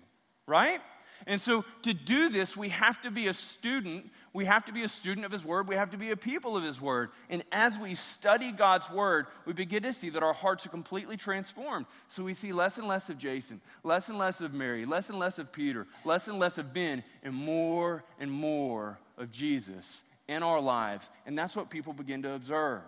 right? 0.46 0.80
And 1.26 1.40
so 1.40 1.64
to 1.82 1.92
do 1.92 2.28
this, 2.28 2.56
we 2.56 2.70
have 2.70 3.00
to 3.02 3.10
be 3.10 3.28
a 3.28 3.32
student. 3.32 4.10
We 4.32 4.44
have 4.46 4.64
to 4.66 4.72
be 4.72 4.82
a 4.82 4.88
student 4.88 5.26
of 5.26 5.32
His 5.32 5.44
Word. 5.44 5.68
We 5.68 5.74
have 5.74 5.90
to 5.90 5.96
be 5.96 6.10
a 6.10 6.16
people 6.16 6.56
of 6.56 6.64
His 6.64 6.80
Word. 6.80 7.10
And 7.28 7.44
as 7.52 7.78
we 7.78 7.94
study 7.94 8.52
God's 8.52 8.90
Word, 8.90 9.26
we 9.46 9.52
begin 9.52 9.82
to 9.82 9.92
see 9.92 10.10
that 10.10 10.22
our 10.22 10.32
hearts 10.32 10.66
are 10.66 10.70
completely 10.70 11.16
transformed. 11.16 11.86
So 12.08 12.24
we 12.24 12.34
see 12.34 12.52
less 12.52 12.78
and 12.78 12.88
less 12.88 13.10
of 13.10 13.18
Jason, 13.18 13.60
less 13.84 14.08
and 14.08 14.18
less 14.18 14.40
of 14.40 14.54
Mary, 14.54 14.86
less 14.86 15.10
and 15.10 15.18
less 15.18 15.38
of 15.38 15.52
Peter, 15.52 15.86
less 16.04 16.28
and 16.28 16.38
less 16.38 16.58
of 16.58 16.72
Ben, 16.72 17.02
and 17.22 17.34
more 17.34 18.04
and 18.18 18.30
more 18.30 18.98
of 19.18 19.30
Jesus 19.30 20.04
in 20.28 20.42
our 20.42 20.60
lives. 20.60 21.08
And 21.26 21.36
that's 21.36 21.56
what 21.56 21.70
people 21.70 21.92
begin 21.92 22.22
to 22.22 22.32
observe. 22.32 22.82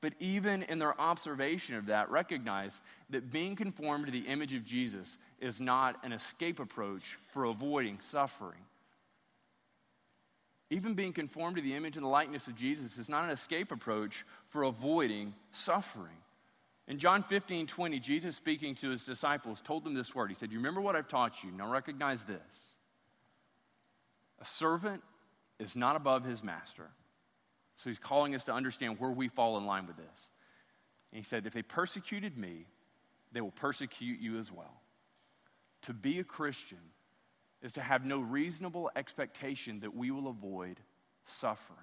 But 0.00 0.12
even 0.20 0.62
in 0.64 0.78
their 0.78 0.98
observation 1.00 1.74
of 1.76 1.86
that, 1.86 2.10
recognize 2.10 2.80
that 3.10 3.30
being 3.30 3.56
conformed 3.56 4.06
to 4.06 4.12
the 4.12 4.26
image 4.26 4.52
of 4.52 4.64
Jesus 4.64 5.16
is 5.40 5.60
not 5.60 6.04
an 6.04 6.12
escape 6.12 6.60
approach 6.60 7.18
for 7.32 7.44
avoiding 7.44 7.98
suffering. 8.00 8.60
Even 10.70 10.94
being 10.94 11.12
conformed 11.12 11.56
to 11.56 11.62
the 11.62 11.74
image 11.74 11.96
and 11.96 12.04
the 12.04 12.10
likeness 12.10 12.48
of 12.48 12.56
Jesus 12.56 12.98
is 12.98 13.08
not 13.08 13.24
an 13.24 13.30
escape 13.30 13.70
approach 13.70 14.24
for 14.48 14.64
avoiding 14.64 15.32
suffering. 15.52 16.16
In 16.88 16.98
John 16.98 17.22
15, 17.22 17.66
20, 17.66 17.98
Jesus 17.98 18.36
speaking 18.36 18.74
to 18.76 18.90
his 18.90 19.02
disciples 19.02 19.60
told 19.60 19.84
them 19.84 19.94
this 19.94 20.14
word. 20.14 20.30
He 20.30 20.34
said, 20.34 20.52
You 20.52 20.58
remember 20.58 20.80
what 20.80 20.96
I've 20.96 21.08
taught 21.08 21.42
you. 21.42 21.50
Now 21.52 21.70
recognize 21.70 22.24
this. 22.24 22.74
A 24.40 24.44
servant 24.44 25.02
is 25.58 25.74
not 25.74 25.96
above 25.96 26.24
his 26.24 26.42
master. 26.42 26.88
So 27.76 27.90
he's 27.90 27.98
calling 27.98 28.34
us 28.34 28.44
to 28.44 28.52
understand 28.52 28.98
where 28.98 29.10
we 29.10 29.28
fall 29.28 29.58
in 29.58 29.66
line 29.66 29.86
with 29.86 29.96
this. 29.96 30.28
And 31.12 31.18
he 31.18 31.22
said, 31.22 31.46
If 31.46 31.52
they 31.52 31.62
persecuted 31.62 32.36
me, 32.36 32.66
they 33.32 33.40
will 33.40 33.50
persecute 33.50 34.18
you 34.18 34.38
as 34.38 34.50
well. 34.50 34.80
To 35.82 35.92
be 35.92 36.18
a 36.18 36.24
Christian 36.24 36.78
is 37.62 37.72
to 37.72 37.80
have 37.80 38.04
no 38.04 38.20
reasonable 38.20 38.90
expectation 38.96 39.80
that 39.80 39.94
we 39.94 40.10
will 40.10 40.28
avoid 40.28 40.80
suffering. 41.26 41.78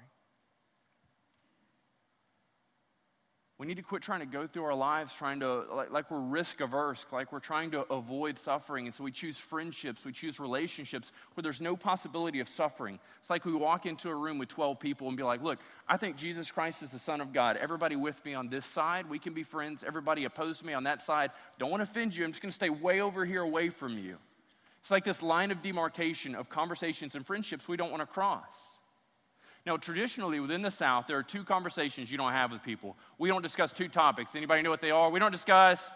We 3.63 3.67
need 3.67 3.77
to 3.77 3.81
quit 3.81 4.01
trying 4.01 4.19
to 4.19 4.25
go 4.25 4.45
through 4.45 4.65
our 4.65 4.75
lives 4.75 5.13
trying 5.13 5.39
to, 5.39 5.63
like, 5.73 5.89
like, 5.89 6.11
we're 6.11 6.19
risk 6.19 6.59
averse, 6.59 7.05
like 7.13 7.31
we're 7.31 7.39
trying 7.39 7.71
to 7.71 7.83
avoid 7.83 8.37
suffering. 8.37 8.87
And 8.87 8.93
so 8.93 9.05
we 9.05 9.11
choose 9.11 9.37
friendships, 9.37 10.03
we 10.03 10.11
choose 10.11 10.37
relationships 10.37 11.13
where 11.33 11.43
there's 11.43 11.61
no 11.61 11.77
possibility 11.77 12.41
of 12.41 12.49
suffering. 12.49 12.99
It's 13.21 13.29
like 13.29 13.45
we 13.45 13.53
walk 13.53 13.85
into 13.85 14.09
a 14.09 14.15
room 14.15 14.37
with 14.37 14.49
12 14.49 14.81
people 14.81 15.07
and 15.07 15.15
be 15.15 15.23
like, 15.23 15.41
look, 15.41 15.59
I 15.87 15.95
think 15.95 16.17
Jesus 16.17 16.51
Christ 16.51 16.83
is 16.83 16.91
the 16.91 16.99
Son 16.99 17.21
of 17.21 17.31
God. 17.31 17.55
Everybody 17.55 17.95
with 17.95 18.25
me 18.25 18.33
on 18.33 18.49
this 18.49 18.65
side, 18.65 19.09
we 19.09 19.17
can 19.17 19.33
be 19.33 19.43
friends. 19.43 19.85
Everybody 19.87 20.25
opposed 20.25 20.59
to 20.59 20.65
me 20.65 20.73
on 20.73 20.83
that 20.83 21.01
side, 21.01 21.31
don't 21.57 21.71
want 21.71 21.79
to 21.79 21.89
offend 21.89 22.13
you. 22.13 22.25
I'm 22.25 22.31
just 22.31 22.41
going 22.41 22.51
to 22.51 22.55
stay 22.55 22.69
way 22.69 22.99
over 22.99 23.23
here 23.23 23.43
away 23.43 23.69
from 23.69 23.97
you. 23.97 24.17
It's 24.81 24.91
like 24.91 25.05
this 25.05 25.21
line 25.21 25.51
of 25.51 25.61
demarcation 25.61 26.35
of 26.35 26.49
conversations 26.49 27.15
and 27.15 27.25
friendships 27.25 27.65
we 27.69 27.77
don't 27.77 27.91
want 27.91 28.01
to 28.01 28.07
cross. 28.07 28.72
Now, 29.65 29.77
traditionally 29.77 30.39
within 30.39 30.61
the 30.61 30.71
South, 30.71 31.07
there 31.07 31.17
are 31.17 31.23
two 31.23 31.43
conversations 31.43 32.11
you 32.11 32.17
don't 32.17 32.33
have 32.33 32.51
with 32.51 32.63
people. 32.63 32.97
We 33.17 33.29
don't 33.29 33.41
discuss 33.41 33.71
two 33.71 33.87
topics. 33.87 34.35
Anybody 34.35 34.61
know 34.61 34.69
what 34.69 34.81
they 34.81 34.91
are? 34.91 35.09
We 35.09 35.19
don't 35.19 35.31
discuss 35.31 35.89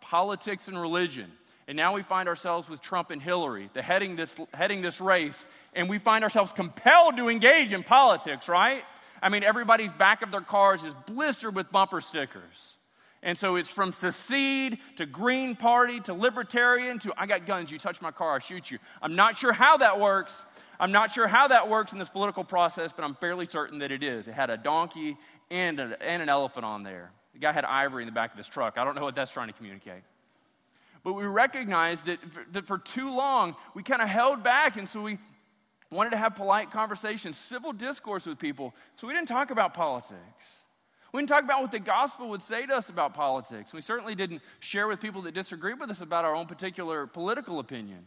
politics 0.00 0.66
and 0.66 0.80
religion. 0.80 1.30
And 1.68 1.76
now 1.76 1.94
we 1.94 2.02
find 2.02 2.28
ourselves 2.28 2.68
with 2.68 2.80
Trump 2.80 3.10
and 3.10 3.22
Hillary, 3.22 3.70
the 3.74 3.82
heading 3.82 4.16
this, 4.16 4.34
heading 4.54 4.82
this 4.82 5.00
race, 5.00 5.44
and 5.74 5.88
we 5.88 5.98
find 5.98 6.24
ourselves 6.24 6.50
compelled 6.50 7.18
to 7.18 7.28
engage 7.28 7.72
in 7.72 7.84
politics, 7.84 8.48
right? 8.48 8.82
I 9.22 9.28
mean, 9.28 9.44
everybody's 9.44 9.92
back 9.92 10.22
of 10.22 10.32
their 10.32 10.40
cars 10.40 10.82
is 10.82 10.94
blistered 11.06 11.54
with 11.54 11.70
bumper 11.70 12.00
stickers. 12.00 12.78
And 13.22 13.36
so 13.36 13.56
it's 13.56 13.68
from 13.68 13.92
secede 13.92 14.78
to 14.96 15.04
Green 15.04 15.56
Party 15.56 16.00
to 16.00 16.14
Libertarian 16.14 17.00
to 17.00 17.12
I 17.16 17.26
got 17.26 17.46
guns, 17.46 17.70
you 17.70 17.78
touch 17.78 18.00
my 18.00 18.12
car, 18.12 18.36
I 18.36 18.38
shoot 18.38 18.70
you. 18.70 18.78
I'm 19.02 19.16
not 19.16 19.36
sure 19.36 19.52
how 19.52 19.76
that 19.78 19.98
works, 19.98 20.44
I'm 20.80 20.92
not 20.92 21.12
sure 21.12 21.26
how 21.26 21.48
that 21.48 21.68
works 21.68 21.92
in 21.92 21.98
this 21.98 22.08
political 22.08 22.44
process, 22.44 22.92
but 22.92 23.04
I'm 23.04 23.14
fairly 23.14 23.46
certain 23.46 23.80
that 23.80 23.90
it 23.90 24.02
is. 24.02 24.28
It 24.28 24.34
had 24.34 24.50
a 24.50 24.56
donkey 24.56 25.16
and, 25.50 25.80
a, 25.80 26.00
and 26.02 26.22
an 26.22 26.28
elephant 26.28 26.64
on 26.64 26.82
there. 26.82 27.10
The 27.32 27.40
guy 27.40 27.52
had 27.52 27.64
ivory 27.64 28.02
in 28.02 28.06
the 28.06 28.12
back 28.12 28.32
of 28.32 28.38
his 28.38 28.46
truck. 28.46 28.78
I 28.78 28.84
don't 28.84 28.94
know 28.94 29.04
what 29.04 29.14
that's 29.14 29.30
trying 29.30 29.48
to 29.48 29.54
communicate. 29.54 30.02
But 31.02 31.14
we 31.14 31.24
recognized 31.24 32.06
that, 32.06 32.18
that 32.52 32.66
for 32.66 32.78
too 32.78 33.10
long, 33.14 33.56
we 33.74 33.82
kind 33.82 34.02
of 34.02 34.08
held 34.08 34.42
back, 34.42 34.76
and 34.76 34.88
so 34.88 35.00
we 35.00 35.18
wanted 35.90 36.10
to 36.10 36.16
have 36.16 36.34
polite 36.34 36.70
conversations, 36.70 37.36
civil 37.36 37.72
discourse 37.72 38.26
with 38.26 38.38
people. 38.38 38.74
So 38.96 39.06
we 39.06 39.14
didn't 39.14 39.28
talk 39.28 39.50
about 39.50 39.74
politics. 39.74 40.64
We 41.12 41.20
didn't 41.20 41.30
talk 41.30 41.44
about 41.44 41.62
what 41.62 41.70
the 41.70 41.78
gospel 41.78 42.28
would 42.30 42.42
say 42.42 42.66
to 42.66 42.74
us 42.74 42.90
about 42.90 43.14
politics. 43.14 43.72
We 43.72 43.80
certainly 43.80 44.14
didn't 44.14 44.42
share 44.60 44.86
with 44.86 45.00
people 45.00 45.22
that 45.22 45.32
disagreed 45.32 45.80
with 45.80 45.90
us 45.90 46.02
about 46.02 46.24
our 46.24 46.34
own 46.34 46.46
particular 46.46 47.06
political 47.06 47.58
opinion. 47.58 48.04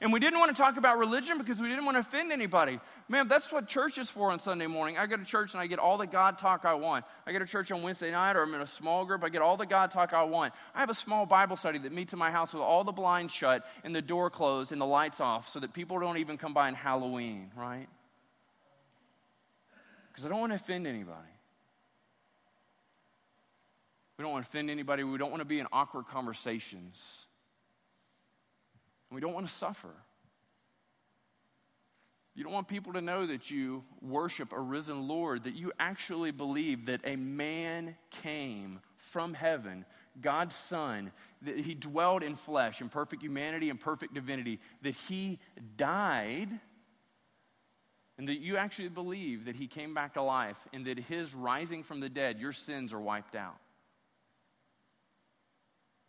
And 0.00 0.12
we 0.12 0.20
didn't 0.20 0.38
want 0.38 0.54
to 0.54 0.60
talk 0.60 0.76
about 0.76 0.98
religion 0.98 1.38
because 1.38 1.60
we 1.60 1.68
didn't 1.68 1.84
want 1.84 1.96
to 1.96 2.00
offend 2.00 2.32
anybody. 2.32 2.80
Man, 3.08 3.28
that's 3.28 3.52
what 3.52 3.66
church 3.66 3.98
is 3.98 4.08
for 4.08 4.30
on 4.30 4.38
Sunday 4.38 4.66
morning. 4.66 4.98
I 4.98 5.06
go 5.06 5.16
to 5.16 5.24
church 5.24 5.54
and 5.54 5.60
I 5.60 5.66
get 5.66 5.78
all 5.78 5.98
the 5.98 6.06
God 6.06 6.38
talk 6.38 6.64
I 6.64 6.74
want. 6.74 7.04
I 7.26 7.32
go 7.32 7.38
to 7.38 7.46
church 7.46 7.70
on 7.70 7.82
Wednesday 7.82 8.10
night 8.10 8.36
or 8.36 8.42
I'm 8.42 8.54
in 8.54 8.60
a 8.60 8.66
small 8.66 9.04
group. 9.04 9.22
I 9.22 9.28
get 9.28 9.42
all 9.42 9.56
the 9.56 9.66
God 9.66 9.90
talk 9.90 10.12
I 10.12 10.22
want. 10.22 10.54
I 10.74 10.80
have 10.80 10.90
a 10.90 10.94
small 10.94 11.26
Bible 11.26 11.56
study 11.56 11.78
that 11.78 11.92
meets 11.92 12.12
in 12.12 12.18
my 12.18 12.30
house 12.30 12.52
with 12.52 12.62
all 12.62 12.84
the 12.84 12.92
blinds 12.92 13.32
shut 13.32 13.64
and 13.84 13.94
the 13.94 14.02
door 14.02 14.30
closed 14.30 14.72
and 14.72 14.80
the 14.80 14.86
lights 14.86 15.20
off 15.20 15.48
so 15.48 15.60
that 15.60 15.72
people 15.72 15.98
don't 16.00 16.18
even 16.18 16.38
come 16.38 16.54
by 16.54 16.68
on 16.68 16.74
Halloween, 16.74 17.50
right? 17.56 17.88
Because 20.08 20.26
I 20.26 20.28
don't 20.28 20.40
want 20.40 20.52
to 20.52 20.56
offend 20.56 20.86
anybody. 20.86 21.28
We 24.18 24.22
don't 24.22 24.32
want 24.32 24.44
to 24.44 24.48
offend 24.48 24.70
anybody. 24.70 25.04
We 25.04 25.18
don't 25.18 25.30
want 25.30 25.40
to 25.40 25.46
be 25.46 25.58
in 25.58 25.66
awkward 25.72 26.06
conversations. 26.06 27.26
We 29.12 29.20
don't 29.20 29.34
want 29.34 29.46
to 29.46 29.52
suffer. 29.52 29.90
You 32.34 32.44
don't 32.44 32.52
want 32.52 32.66
people 32.66 32.94
to 32.94 33.02
know 33.02 33.26
that 33.26 33.50
you 33.50 33.84
worship 34.00 34.52
a 34.52 34.60
risen 34.60 35.06
Lord, 35.06 35.44
that 35.44 35.54
you 35.54 35.70
actually 35.78 36.30
believe 36.30 36.86
that 36.86 37.02
a 37.04 37.14
man 37.16 37.94
came 38.10 38.80
from 38.96 39.34
heaven, 39.34 39.84
God's 40.20 40.54
Son, 40.54 41.12
that 41.42 41.58
he 41.58 41.74
dwelled 41.74 42.22
in 42.22 42.36
flesh, 42.36 42.80
in 42.80 42.88
perfect 42.88 43.22
humanity 43.22 43.68
and 43.68 43.78
perfect 43.78 44.14
divinity, 44.14 44.60
that 44.80 44.94
he 44.94 45.38
died, 45.76 46.48
and 48.16 48.28
that 48.28 48.38
you 48.38 48.56
actually 48.56 48.88
believe 48.88 49.44
that 49.44 49.56
he 49.56 49.66
came 49.66 49.92
back 49.92 50.14
to 50.14 50.22
life, 50.22 50.56
and 50.72 50.86
that 50.86 50.98
his 50.98 51.34
rising 51.34 51.82
from 51.82 52.00
the 52.00 52.08
dead, 52.08 52.40
your 52.40 52.52
sins 52.52 52.94
are 52.94 53.00
wiped 53.00 53.34
out. 53.34 53.56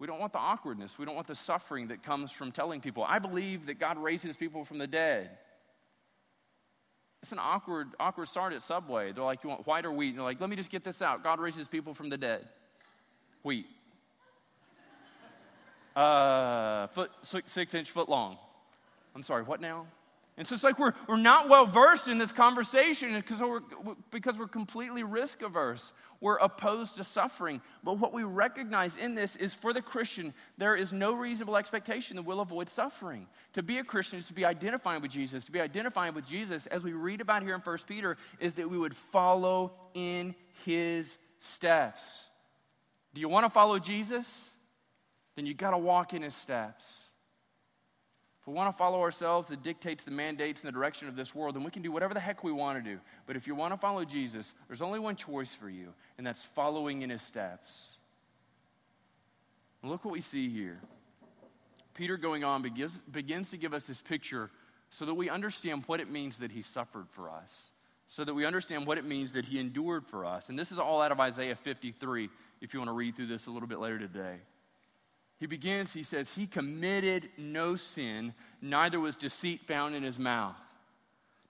We 0.04 0.08
don't 0.08 0.20
want 0.20 0.34
the 0.34 0.40
awkwardness. 0.40 1.00
We 1.00 1.06
don't 1.06 1.16
want 1.16 1.28
the 1.28 1.36
suffering 1.36 1.88
that 1.88 2.04
comes 2.04 2.30
from 2.30 2.52
telling 2.52 2.82
people, 2.82 3.06
I 3.08 3.20
believe 3.20 3.68
that 3.68 3.80
God 3.80 3.98
raises 3.98 4.36
people 4.36 4.66
from 4.66 4.78
the 4.78 4.86
dead. 4.86 5.30
It's 7.22 7.32
an 7.32 7.40
awkward, 7.40 7.88
awkward 8.02 8.28
start 8.28 8.52
at 8.52 8.62
Subway. 8.62 9.14
They're 9.14 9.24
like, 9.24 9.46
You 9.46 9.50
want 9.52 9.66
white 9.66 9.86
or 9.86 9.94
wheat? 9.94 10.10
And 10.10 10.18
they're 10.18 10.26
like, 10.26 10.42
Let 10.42 10.50
me 10.50 10.58
just 10.58 10.70
get 10.70 10.84
this 10.84 11.02
out. 11.02 11.24
God 11.24 11.40
raises 11.40 11.70
people 11.70 11.94
from 11.94 12.10
the 12.10 12.18
dead. 12.18 12.50
Wheat. 13.44 13.66
Uh, 15.96 16.88
foot, 16.88 17.10
six, 17.22 17.54
six 17.54 17.74
inch 17.74 17.90
foot 17.90 18.10
long. 18.10 18.38
I'm 19.16 19.24
sorry, 19.24 19.44
what 19.44 19.62
now? 19.62 19.86
And 20.36 20.48
so 20.48 20.56
it's 20.56 20.64
like 20.64 20.80
we're, 20.80 20.94
we're 21.08 21.18
not 21.18 21.48
well 21.48 21.68
versed 21.68 22.08
in 22.08 22.18
this 22.18 22.32
conversation 22.32 23.14
because 23.14 23.40
we're, 23.40 23.62
because 24.10 24.40
we're 24.40 24.48
completely 24.48 25.04
risk 25.04 25.44
averse. 25.44 25.94
We're 26.22 26.38
opposed 26.38 26.96
to 26.96 27.04
suffering. 27.04 27.62
But 27.84 28.00
what 28.00 28.14
we 28.14 28.24
recognize 28.24 28.98
in 28.98 29.14
this 29.14 29.36
is 29.36 29.54
for 29.54 29.74
the 29.74 29.82
Christian, 29.82 30.34
there 30.58 30.76
is 30.76 30.92
no 30.92 31.14
reasonable 31.14 31.56
expectation 31.56 32.16
that 32.16 32.24
we'll 32.24 32.40
avoid 32.40 32.68
suffering. 32.68 33.28
To 33.54 33.62
be 33.62 33.78
a 33.78 33.84
Christian 33.84 34.18
is 34.18 34.26
to 34.26 34.34
be 34.34 34.44
identifying 34.44 35.04
with 35.04 35.12
Jesus. 35.12 35.46
To 35.46 35.52
be 35.52 35.62
identifying 35.62 36.16
with 36.16 36.26
Jesus, 36.26 36.66
as 36.66 36.84
we 36.84 36.94
read 36.94 37.22
about 37.22 37.44
here 37.44 37.54
in 37.54 37.62
1 37.62 37.78
Peter, 37.88 38.18
is 38.40 38.56
that 38.56 38.68
we 38.68 38.78
would 38.78 38.96
follow 38.96 39.74
in 39.94 40.34
his 40.66 41.16
steps. 41.38 42.02
Do 43.14 43.22
you 43.22 43.30
want 43.30 43.46
to 43.46 43.52
follow 43.52 43.78
Jesus? 43.78 44.50
Then 45.36 45.46
you 45.46 45.54
got 45.54 45.72
to 45.72 45.78
walk 45.78 46.16
in 46.16 46.24
his 46.24 46.34
steps. 46.34 47.03
If 48.44 48.48
we 48.48 48.56
want 48.56 48.74
to 48.74 48.78
follow 48.78 49.00
ourselves, 49.00 49.48
the 49.48 49.56
dictates, 49.56 50.04
the 50.04 50.12
mandates, 50.12 50.60
and 50.60 50.68
the 50.68 50.74
direction 50.74 51.08
of 51.08 51.16
this 51.16 51.34
world, 51.34 51.56
then 51.56 51.64
we 51.64 51.72
can 51.72 51.82
do 51.82 51.94
whatever 51.94 52.14
the 52.14 52.20
heck 52.20 52.44
we 52.44 52.52
want 52.52 52.84
to 52.84 52.92
do. 52.92 53.00
But 53.26 53.38
if 53.38 53.48
you 53.48 53.56
want 53.56 53.74
to 53.74 53.78
follow 53.78 54.04
Jesus, 54.04 54.54
there's 54.68 54.82
only 54.82 55.00
one 55.00 55.16
choice 55.16 55.54
for 55.54 55.70
you, 55.70 55.94
and 56.18 56.28
that's 56.28 56.44
following 56.44 57.04
in 57.04 57.10
his 57.10 57.22
steps. 57.22 57.96
Look 59.82 60.04
what 60.04 60.12
we 60.12 60.20
see 60.20 60.50
here. 60.50 60.82
Peter, 61.94 62.18
going 62.18 62.44
on, 62.44 62.62
begins, 62.62 63.02
begins 63.10 63.50
to 63.52 63.58
give 63.58 63.74
us 63.74 63.84
this 63.84 64.02
picture 64.02 64.50
so 64.90 65.06
that 65.06 65.14
we 65.14 65.30
understand 65.30 65.84
what 65.86 66.02
it 66.02 66.12
means 66.12 66.40
that 66.40 66.52
he 66.52 66.64
suffered 66.64 67.08
for 67.12 67.30
us, 67.30 67.72
so 68.08 68.26
that 68.26 68.34
we 68.34 68.46
understand 68.46 68.86
what 68.86 68.98
it 68.98 69.06
means 69.06 69.32
that 69.32 69.46
he 69.46 69.58
endured 69.58 70.06
for 70.06 70.26
us. 70.26 70.50
And 70.50 70.60
this 70.60 70.74
is 70.74 70.80
all 70.80 71.02
out 71.02 71.14
of 71.14 71.20
Isaiah 71.22 71.56
53, 71.56 72.30
if 72.60 72.74
you 72.74 72.82
want 72.82 72.90
to 72.90 72.94
read 72.94 73.16
through 73.16 73.28
this 73.28 73.48
a 73.48 73.52
little 73.52 73.70
bit 73.70 73.80
later 73.80 74.00
today. 74.00 74.36
He 75.44 75.48
begins, 75.48 75.92
he 75.92 76.04
says, 76.04 76.30
He 76.30 76.48
committed 76.48 77.30
no 77.38 77.76
sin, 77.76 78.34
neither 78.62 78.98
was 78.98 79.18
deceit 79.18 79.68
found 79.68 79.94
in 79.94 80.02
his 80.02 80.18
mouth. 80.18 80.56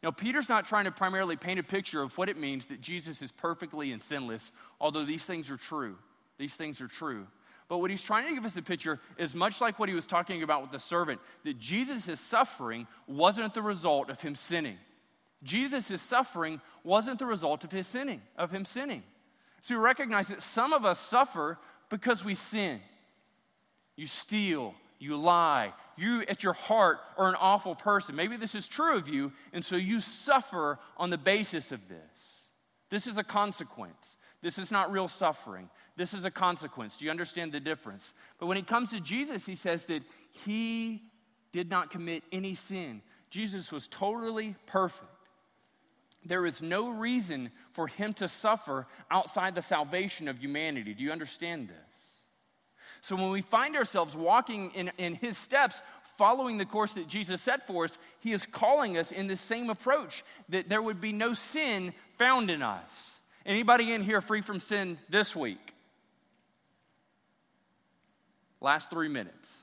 Now, 0.02 0.10
Peter's 0.10 0.50
not 0.50 0.66
trying 0.66 0.86
to 0.86 0.92
primarily 0.92 1.36
paint 1.36 1.60
a 1.60 1.64
picture 1.64 2.02
of 2.02 2.18
what 2.18 2.28
it 2.28 2.36
means 2.36 2.66
that 2.66 2.82
Jesus 2.82 3.22
is 3.22 3.32
perfectly 3.32 3.92
and 3.92 4.02
sinless, 4.02 4.52
although 4.82 5.06
these 5.06 5.24
things 5.24 5.52
are 5.52 5.58
true. 5.58 5.96
These 6.40 6.56
things 6.56 6.82
are 6.82 6.88
true. 6.88 7.28
But 7.68 7.78
what 7.78 7.92
he's 7.92 8.02
trying 8.02 8.28
to 8.30 8.34
give 8.34 8.46
us 8.46 8.58
a 8.58 8.64
picture 8.64 9.00
is 9.20 9.36
much 9.36 9.62
like 9.62 9.78
what 9.78 9.90
he 9.90 9.94
was 9.94 10.08
talking 10.08 10.42
about 10.42 10.64
with 10.64 10.72
the 10.72 10.80
servant, 10.80 11.22
that 11.44 11.60
Jesus' 11.60 12.20
suffering 12.20 12.88
wasn't 13.06 13.54
the 13.54 13.62
result 13.62 14.10
of 14.10 14.20
him 14.20 14.34
sinning. 14.34 14.80
Jesus' 15.44 16.02
suffering 16.02 16.62
wasn't 16.84 17.20
the 17.20 17.28
result 17.28 17.64
of 17.64 17.72
his 17.72 17.86
sinning, 17.86 18.24
of 18.40 18.50
him 18.50 18.66
sinning. 18.66 19.04
So 19.62 19.76
we 19.76 19.82
recognize 19.82 20.30
that 20.30 20.42
some 20.42 20.74
of 20.74 20.84
us 20.84 20.98
suffer 20.98 21.60
because 21.92 22.26
we 22.26 22.34
sin. 22.34 22.82
You 23.96 24.08
steal, 24.08 24.74
you 25.00 25.16
lie, 25.16 25.74
you 25.98 26.22
at 26.28 26.44
your 26.44 26.54
heart 26.54 27.00
are 27.18 27.28
an 27.28 27.36
awful 27.36 27.76
person. 27.76 28.16
Maybe 28.16 28.38
this 28.38 28.56
is 28.56 28.68
true 28.68 28.98
of 28.98 29.08
you, 29.08 29.32
and 29.52 29.64
so 29.64 29.76
you 29.76 30.00
suffer 30.00 30.80
on 30.98 31.10
the 31.10 31.18
basis 31.18 31.72
of 31.72 31.88
this. 31.88 32.50
This 32.90 33.08
is 33.08 33.18
a 33.18 33.24
consequence. 33.24 34.18
This 34.42 34.58
is 34.58 34.72
not 34.72 34.92
real 34.92 35.08
suffering. 35.08 35.70
This 35.96 36.14
is 36.14 36.26
a 36.26 36.32
consequence. 36.32 36.98
Do 36.98 37.06
you 37.06 37.12
understand 37.12 37.52
the 37.52 37.60
difference? 37.60 38.14
But 38.40 38.48
when 38.48 38.58
it 38.58 38.68
comes 38.68 38.92
to 38.92 39.00
Jesus, 39.00 39.46
he 39.46 39.56
says 39.56 39.86
that 39.86 40.04
he 40.46 41.02
did 41.52 41.70
not 41.70 41.92
commit 41.92 42.24
any 42.32 42.56
sin. 42.56 43.02
Jesus 43.30 43.72
was 43.72 43.88
totally 43.88 44.56
perfect. 44.66 45.10
There 46.26 46.46
is 46.46 46.62
no 46.62 46.90
reason 46.90 47.52
for 47.74 47.88
him 47.88 48.14
to 48.14 48.28
suffer 48.28 48.88
outside 49.12 49.56
the 49.56 49.62
salvation 49.62 50.28
of 50.28 50.40
humanity. 50.40 50.94
Do 50.94 51.04
you 51.04 51.12
understand 51.12 51.70
this? 51.70 51.93
So 53.04 53.18
when 53.18 53.32
we 53.32 53.42
find 53.42 53.76
ourselves 53.76 54.16
walking 54.16 54.72
in, 54.72 54.90
in 54.98 55.16
his 55.16 55.38
steps, 55.38 55.82
following 56.18 56.58
the 56.58 56.66
course 56.66 56.94
that 56.94 57.06
Jesus 57.06 57.42
set 57.42 57.68
for 57.68 57.84
us, 57.84 57.98
he 58.22 58.32
is 58.32 58.46
calling 58.46 58.98
us 58.98 59.12
in 59.12 59.28
the 59.28 59.36
same 59.36 59.70
approach 59.70 60.24
that 60.48 60.70
there 60.70 60.82
would 60.82 61.02
be 61.02 61.12
no 61.12 61.34
sin 61.34 61.94
found 62.18 62.50
in 62.50 62.62
us. 62.62 63.12
Anybody 63.46 63.92
in 63.92 64.04
here 64.04 64.22
free 64.22 64.42
from 64.42 64.62
sin 64.62 64.98
this 65.10 65.36
week? 65.36 65.74
Last 68.62 68.90
three 68.90 69.10
minutes. 69.10 69.54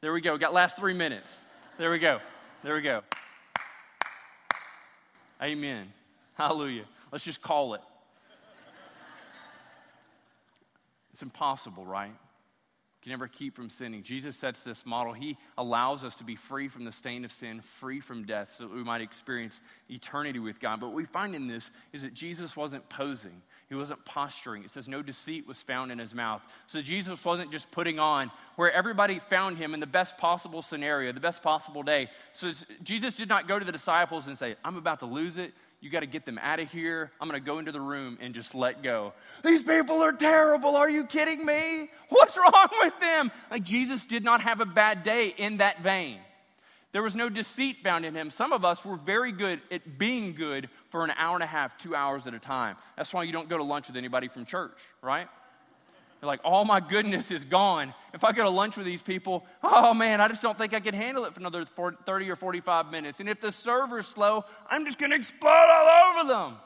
There 0.00 0.12
we 0.12 0.20
go. 0.20 0.36
Got 0.36 0.52
last 0.52 0.76
three 0.76 0.94
minutes. 0.94 1.38
There 1.78 1.92
we 1.92 2.00
go. 2.00 2.18
There 2.64 2.74
we 2.74 2.82
go. 2.82 3.02
Amen. 5.40 5.92
Hallelujah. 6.34 6.86
Let's 7.12 7.24
just 7.24 7.40
call 7.40 7.74
it. 7.74 7.82
It's 11.12 11.22
impossible, 11.22 11.84
right? 11.84 12.10
Can 13.02 13.10
never 13.10 13.26
keep 13.26 13.56
from 13.56 13.68
sinning. 13.68 14.02
Jesus 14.02 14.36
sets 14.36 14.62
this 14.62 14.86
model. 14.86 15.12
He 15.12 15.36
allows 15.58 16.04
us 16.04 16.14
to 16.16 16.24
be 16.24 16.36
free 16.36 16.68
from 16.68 16.84
the 16.84 16.92
stain 16.92 17.24
of 17.24 17.32
sin, 17.32 17.60
free 17.80 17.98
from 17.98 18.24
death, 18.24 18.54
so 18.56 18.64
that 18.64 18.74
we 18.74 18.84
might 18.84 19.00
experience 19.00 19.60
eternity 19.90 20.38
with 20.38 20.60
God. 20.60 20.78
But 20.80 20.88
what 20.88 20.96
we 20.96 21.04
find 21.04 21.34
in 21.34 21.48
this 21.48 21.70
is 21.92 22.02
that 22.02 22.14
Jesus 22.14 22.56
wasn't 22.56 22.88
posing, 22.88 23.42
he 23.68 23.74
wasn't 23.74 24.04
posturing. 24.04 24.62
It 24.62 24.70
says 24.70 24.88
no 24.88 25.02
deceit 25.02 25.48
was 25.48 25.60
found 25.60 25.90
in 25.90 25.98
his 25.98 26.14
mouth. 26.14 26.42
So 26.68 26.80
Jesus 26.80 27.24
wasn't 27.24 27.50
just 27.50 27.70
putting 27.72 27.98
on 27.98 28.30
where 28.56 28.70
everybody 28.70 29.18
found 29.18 29.58
him 29.58 29.74
in 29.74 29.80
the 29.80 29.86
best 29.86 30.16
possible 30.16 30.62
scenario, 30.62 31.12
the 31.12 31.20
best 31.20 31.42
possible 31.42 31.82
day. 31.82 32.08
So 32.32 32.52
Jesus 32.82 33.16
did 33.16 33.28
not 33.28 33.48
go 33.48 33.58
to 33.58 33.64
the 33.64 33.72
disciples 33.72 34.28
and 34.28 34.38
say, 34.38 34.54
I'm 34.64 34.76
about 34.76 35.00
to 35.00 35.06
lose 35.06 35.38
it. 35.38 35.52
You 35.82 35.90
got 35.90 36.00
to 36.00 36.06
get 36.06 36.24
them 36.24 36.38
out 36.38 36.60
of 36.60 36.70
here. 36.70 37.10
I'm 37.20 37.28
going 37.28 37.40
to 37.40 37.44
go 37.44 37.58
into 37.58 37.72
the 37.72 37.80
room 37.80 38.16
and 38.20 38.32
just 38.32 38.54
let 38.54 38.84
go. 38.84 39.12
These 39.42 39.64
people 39.64 40.00
are 40.00 40.12
terrible. 40.12 40.76
Are 40.76 40.88
you 40.88 41.04
kidding 41.04 41.44
me? 41.44 41.90
What's 42.08 42.36
wrong 42.38 42.68
with 42.80 42.98
them? 43.00 43.32
Like 43.50 43.64
Jesus 43.64 44.04
did 44.04 44.22
not 44.22 44.42
have 44.42 44.60
a 44.60 44.64
bad 44.64 45.02
day 45.02 45.34
in 45.36 45.56
that 45.56 45.82
vein. 45.82 46.18
There 46.92 47.02
was 47.02 47.16
no 47.16 47.28
deceit 47.28 47.78
found 47.82 48.04
in 48.04 48.14
him. 48.14 48.30
Some 48.30 48.52
of 48.52 48.64
us 48.64 48.84
were 48.84 48.96
very 48.96 49.32
good 49.32 49.60
at 49.72 49.98
being 49.98 50.34
good 50.34 50.68
for 50.90 51.02
an 51.02 51.10
hour 51.16 51.34
and 51.34 51.42
a 51.42 51.46
half, 51.46 51.76
two 51.78 51.96
hours 51.96 52.28
at 52.28 52.34
a 52.34 52.38
time. 52.38 52.76
That's 52.96 53.12
why 53.12 53.24
you 53.24 53.32
don't 53.32 53.48
go 53.48 53.56
to 53.56 53.64
lunch 53.64 53.88
with 53.88 53.96
anybody 53.96 54.28
from 54.28 54.44
church, 54.44 54.78
right? 55.02 55.26
They're 56.22 56.28
like, 56.28 56.40
all 56.44 56.64
my 56.64 56.78
goodness 56.78 57.32
is 57.32 57.44
gone. 57.44 57.92
If 58.14 58.22
I 58.22 58.30
go 58.30 58.44
to 58.44 58.48
lunch 58.48 58.76
with 58.76 58.86
these 58.86 59.02
people, 59.02 59.44
oh 59.60 59.92
man, 59.92 60.20
I 60.20 60.28
just 60.28 60.40
don't 60.40 60.56
think 60.56 60.72
I 60.72 60.78
can 60.78 60.94
handle 60.94 61.24
it 61.24 61.34
for 61.34 61.40
another 61.40 61.64
30 61.64 62.30
or 62.30 62.36
45 62.36 62.92
minutes. 62.92 63.18
And 63.18 63.28
if 63.28 63.40
the 63.40 63.50
server's 63.50 64.06
slow, 64.06 64.44
I'm 64.70 64.86
just 64.86 65.00
going 65.00 65.10
to 65.10 65.16
explode 65.16 65.50
all 65.50 66.20
over 66.20 66.28
them. 66.28 66.58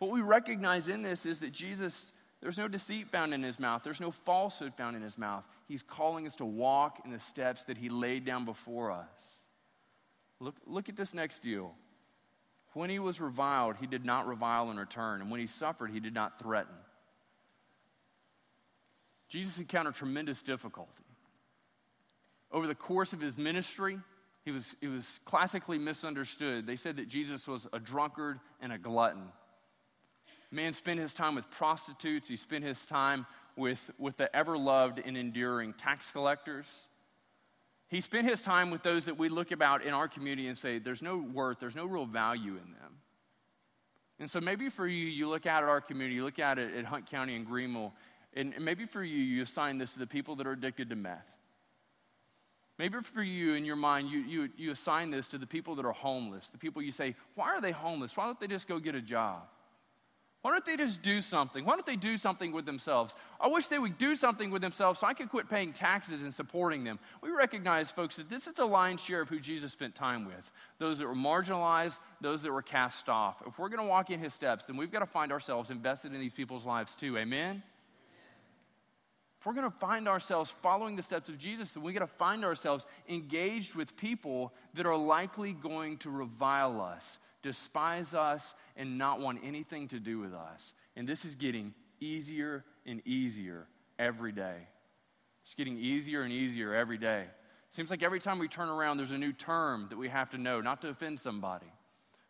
What 0.00 0.10
we 0.10 0.20
recognize 0.20 0.88
in 0.88 1.02
this 1.02 1.24
is 1.26 1.38
that 1.40 1.52
Jesus, 1.52 2.04
there's 2.40 2.58
no 2.58 2.66
deceit 2.66 3.08
found 3.08 3.34
in 3.34 3.42
his 3.44 3.60
mouth, 3.60 3.82
there's 3.84 4.00
no 4.00 4.10
falsehood 4.10 4.74
found 4.74 4.96
in 4.96 5.02
his 5.02 5.16
mouth. 5.16 5.44
He's 5.68 5.84
calling 5.84 6.26
us 6.26 6.34
to 6.36 6.44
walk 6.44 7.02
in 7.04 7.12
the 7.12 7.20
steps 7.20 7.62
that 7.64 7.78
he 7.78 7.88
laid 7.88 8.24
down 8.24 8.44
before 8.44 8.90
us. 8.90 9.06
Look, 10.40 10.56
look 10.66 10.88
at 10.88 10.96
this 10.96 11.14
next 11.14 11.38
deal. 11.38 11.72
When 12.72 12.90
he 12.90 12.98
was 12.98 13.20
reviled, 13.20 13.76
he 13.76 13.86
did 13.86 14.04
not 14.04 14.26
revile 14.26 14.72
in 14.72 14.76
return. 14.76 15.20
And 15.20 15.30
when 15.30 15.38
he 15.38 15.46
suffered, 15.46 15.92
he 15.92 16.00
did 16.00 16.14
not 16.14 16.40
threaten. 16.40 16.74
Jesus 19.32 19.56
encountered 19.56 19.94
tremendous 19.94 20.42
difficulty. 20.42 20.90
Over 22.52 22.66
the 22.66 22.74
course 22.74 23.14
of 23.14 23.20
his 23.22 23.38
ministry, 23.38 23.98
he 24.44 24.50
was, 24.50 24.76
he 24.82 24.88
was 24.88 25.20
classically 25.24 25.78
misunderstood. 25.78 26.66
They 26.66 26.76
said 26.76 26.96
that 26.96 27.08
Jesus 27.08 27.48
was 27.48 27.66
a 27.72 27.78
drunkard 27.78 28.40
and 28.60 28.74
a 28.74 28.78
glutton. 28.78 29.22
Man 30.50 30.74
spent 30.74 31.00
his 31.00 31.14
time 31.14 31.34
with 31.34 31.50
prostitutes, 31.50 32.28
he 32.28 32.36
spent 32.36 32.62
his 32.62 32.84
time 32.84 33.24
with, 33.56 33.90
with 33.96 34.18
the 34.18 34.34
ever 34.36 34.58
loved 34.58 35.00
and 35.02 35.16
enduring 35.16 35.72
tax 35.72 36.10
collectors. 36.10 36.66
He 37.88 38.02
spent 38.02 38.28
his 38.28 38.42
time 38.42 38.70
with 38.70 38.82
those 38.82 39.06
that 39.06 39.16
we 39.16 39.30
look 39.30 39.50
about 39.50 39.82
in 39.82 39.94
our 39.94 40.08
community 40.08 40.48
and 40.48 40.58
say, 40.58 40.78
there's 40.78 41.00
no 41.00 41.16
worth, 41.16 41.58
there's 41.58 41.74
no 41.74 41.86
real 41.86 42.04
value 42.04 42.52
in 42.52 42.72
them. 42.72 42.98
And 44.18 44.30
so 44.30 44.40
maybe 44.40 44.68
for 44.68 44.86
you, 44.86 45.06
you 45.06 45.26
look 45.26 45.46
out 45.46 45.62
at 45.62 45.68
our 45.70 45.80
community, 45.80 46.16
you 46.16 46.24
look 46.24 46.38
out 46.38 46.58
at, 46.58 46.72
at 46.74 46.84
Hunt 46.84 47.10
County 47.10 47.34
and 47.34 47.46
Greenville, 47.46 47.94
and 48.34 48.54
maybe 48.60 48.86
for 48.86 49.02
you, 49.02 49.18
you 49.18 49.42
assign 49.42 49.78
this 49.78 49.92
to 49.92 49.98
the 49.98 50.06
people 50.06 50.36
that 50.36 50.46
are 50.46 50.52
addicted 50.52 50.90
to 50.90 50.96
meth. 50.96 51.26
Maybe 52.78 52.98
for 53.02 53.22
you, 53.22 53.54
in 53.54 53.64
your 53.64 53.76
mind, 53.76 54.10
you, 54.10 54.20
you, 54.20 54.48
you 54.56 54.70
assign 54.70 55.10
this 55.10 55.28
to 55.28 55.38
the 55.38 55.46
people 55.46 55.74
that 55.76 55.84
are 55.84 55.92
homeless, 55.92 56.48
the 56.48 56.58
people 56.58 56.82
you 56.82 56.90
say, 56.90 57.14
why 57.34 57.48
are 57.50 57.60
they 57.60 57.70
homeless? 57.70 58.16
Why 58.16 58.24
don't 58.24 58.40
they 58.40 58.46
just 58.46 58.66
go 58.66 58.78
get 58.78 58.94
a 58.94 59.02
job? 59.02 59.42
Why 60.40 60.50
don't 60.50 60.64
they 60.64 60.76
just 60.76 61.02
do 61.02 61.20
something? 61.20 61.64
Why 61.64 61.74
don't 61.74 61.86
they 61.86 61.94
do 61.94 62.16
something 62.16 62.50
with 62.50 62.66
themselves? 62.66 63.14
I 63.40 63.46
wish 63.46 63.68
they 63.68 63.78
would 63.78 63.96
do 63.96 64.16
something 64.16 64.50
with 64.50 64.60
themselves 64.60 64.98
so 64.98 65.06
I 65.06 65.14
could 65.14 65.30
quit 65.30 65.48
paying 65.48 65.72
taxes 65.72 66.24
and 66.24 66.34
supporting 66.34 66.82
them. 66.82 66.98
We 67.22 67.30
recognize, 67.30 67.92
folks, 67.92 68.16
that 68.16 68.28
this 68.28 68.48
is 68.48 68.54
the 68.54 68.64
lion's 68.64 69.00
share 69.00 69.20
of 69.20 69.28
who 69.28 69.38
Jesus 69.38 69.70
spent 69.70 69.94
time 69.94 70.24
with 70.24 70.50
those 70.80 70.98
that 70.98 71.06
were 71.06 71.14
marginalized, 71.14 72.00
those 72.20 72.42
that 72.42 72.50
were 72.50 72.62
cast 72.62 73.08
off. 73.08 73.40
If 73.46 73.56
we're 73.60 73.68
going 73.68 73.78
to 73.78 73.86
walk 73.86 74.10
in 74.10 74.18
his 74.18 74.34
steps, 74.34 74.66
then 74.66 74.76
we've 74.76 74.90
got 74.90 74.98
to 74.98 75.06
find 75.06 75.30
ourselves 75.30 75.70
invested 75.70 76.12
in 76.12 76.18
these 76.18 76.34
people's 76.34 76.66
lives 76.66 76.96
too. 76.96 77.16
Amen? 77.16 77.62
If 79.42 79.46
we're 79.46 79.54
going 79.54 79.68
to 79.68 79.76
find 79.78 80.06
ourselves 80.06 80.54
following 80.62 80.94
the 80.94 81.02
steps 81.02 81.28
of 81.28 81.36
Jesus, 81.36 81.72
then 81.72 81.82
we 81.82 81.92
got 81.92 81.98
to 81.98 82.06
find 82.06 82.44
ourselves 82.44 82.86
engaged 83.08 83.74
with 83.74 83.96
people 83.96 84.52
that 84.74 84.86
are 84.86 84.96
likely 84.96 85.52
going 85.52 85.96
to 85.96 86.10
revile 86.10 86.80
us, 86.80 87.18
despise 87.42 88.14
us, 88.14 88.54
and 88.76 88.96
not 88.96 89.18
want 89.18 89.40
anything 89.42 89.88
to 89.88 89.98
do 89.98 90.20
with 90.20 90.32
us. 90.32 90.74
And 90.94 91.08
this 91.08 91.24
is 91.24 91.34
getting 91.34 91.74
easier 91.98 92.64
and 92.86 93.04
easier 93.04 93.66
every 93.98 94.30
day. 94.30 94.58
It's 95.44 95.54
getting 95.54 95.76
easier 95.76 96.22
and 96.22 96.32
easier 96.32 96.72
every 96.72 96.98
day. 96.98 97.24
Seems 97.70 97.90
like 97.90 98.04
every 98.04 98.20
time 98.20 98.38
we 98.38 98.46
turn 98.46 98.68
around, 98.68 98.96
there's 98.96 99.10
a 99.10 99.18
new 99.18 99.32
term 99.32 99.88
that 99.90 99.98
we 99.98 100.08
have 100.08 100.30
to 100.30 100.38
know, 100.38 100.60
not 100.60 100.80
to 100.82 100.88
offend 100.88 101.18
somebody. 101.18 101.66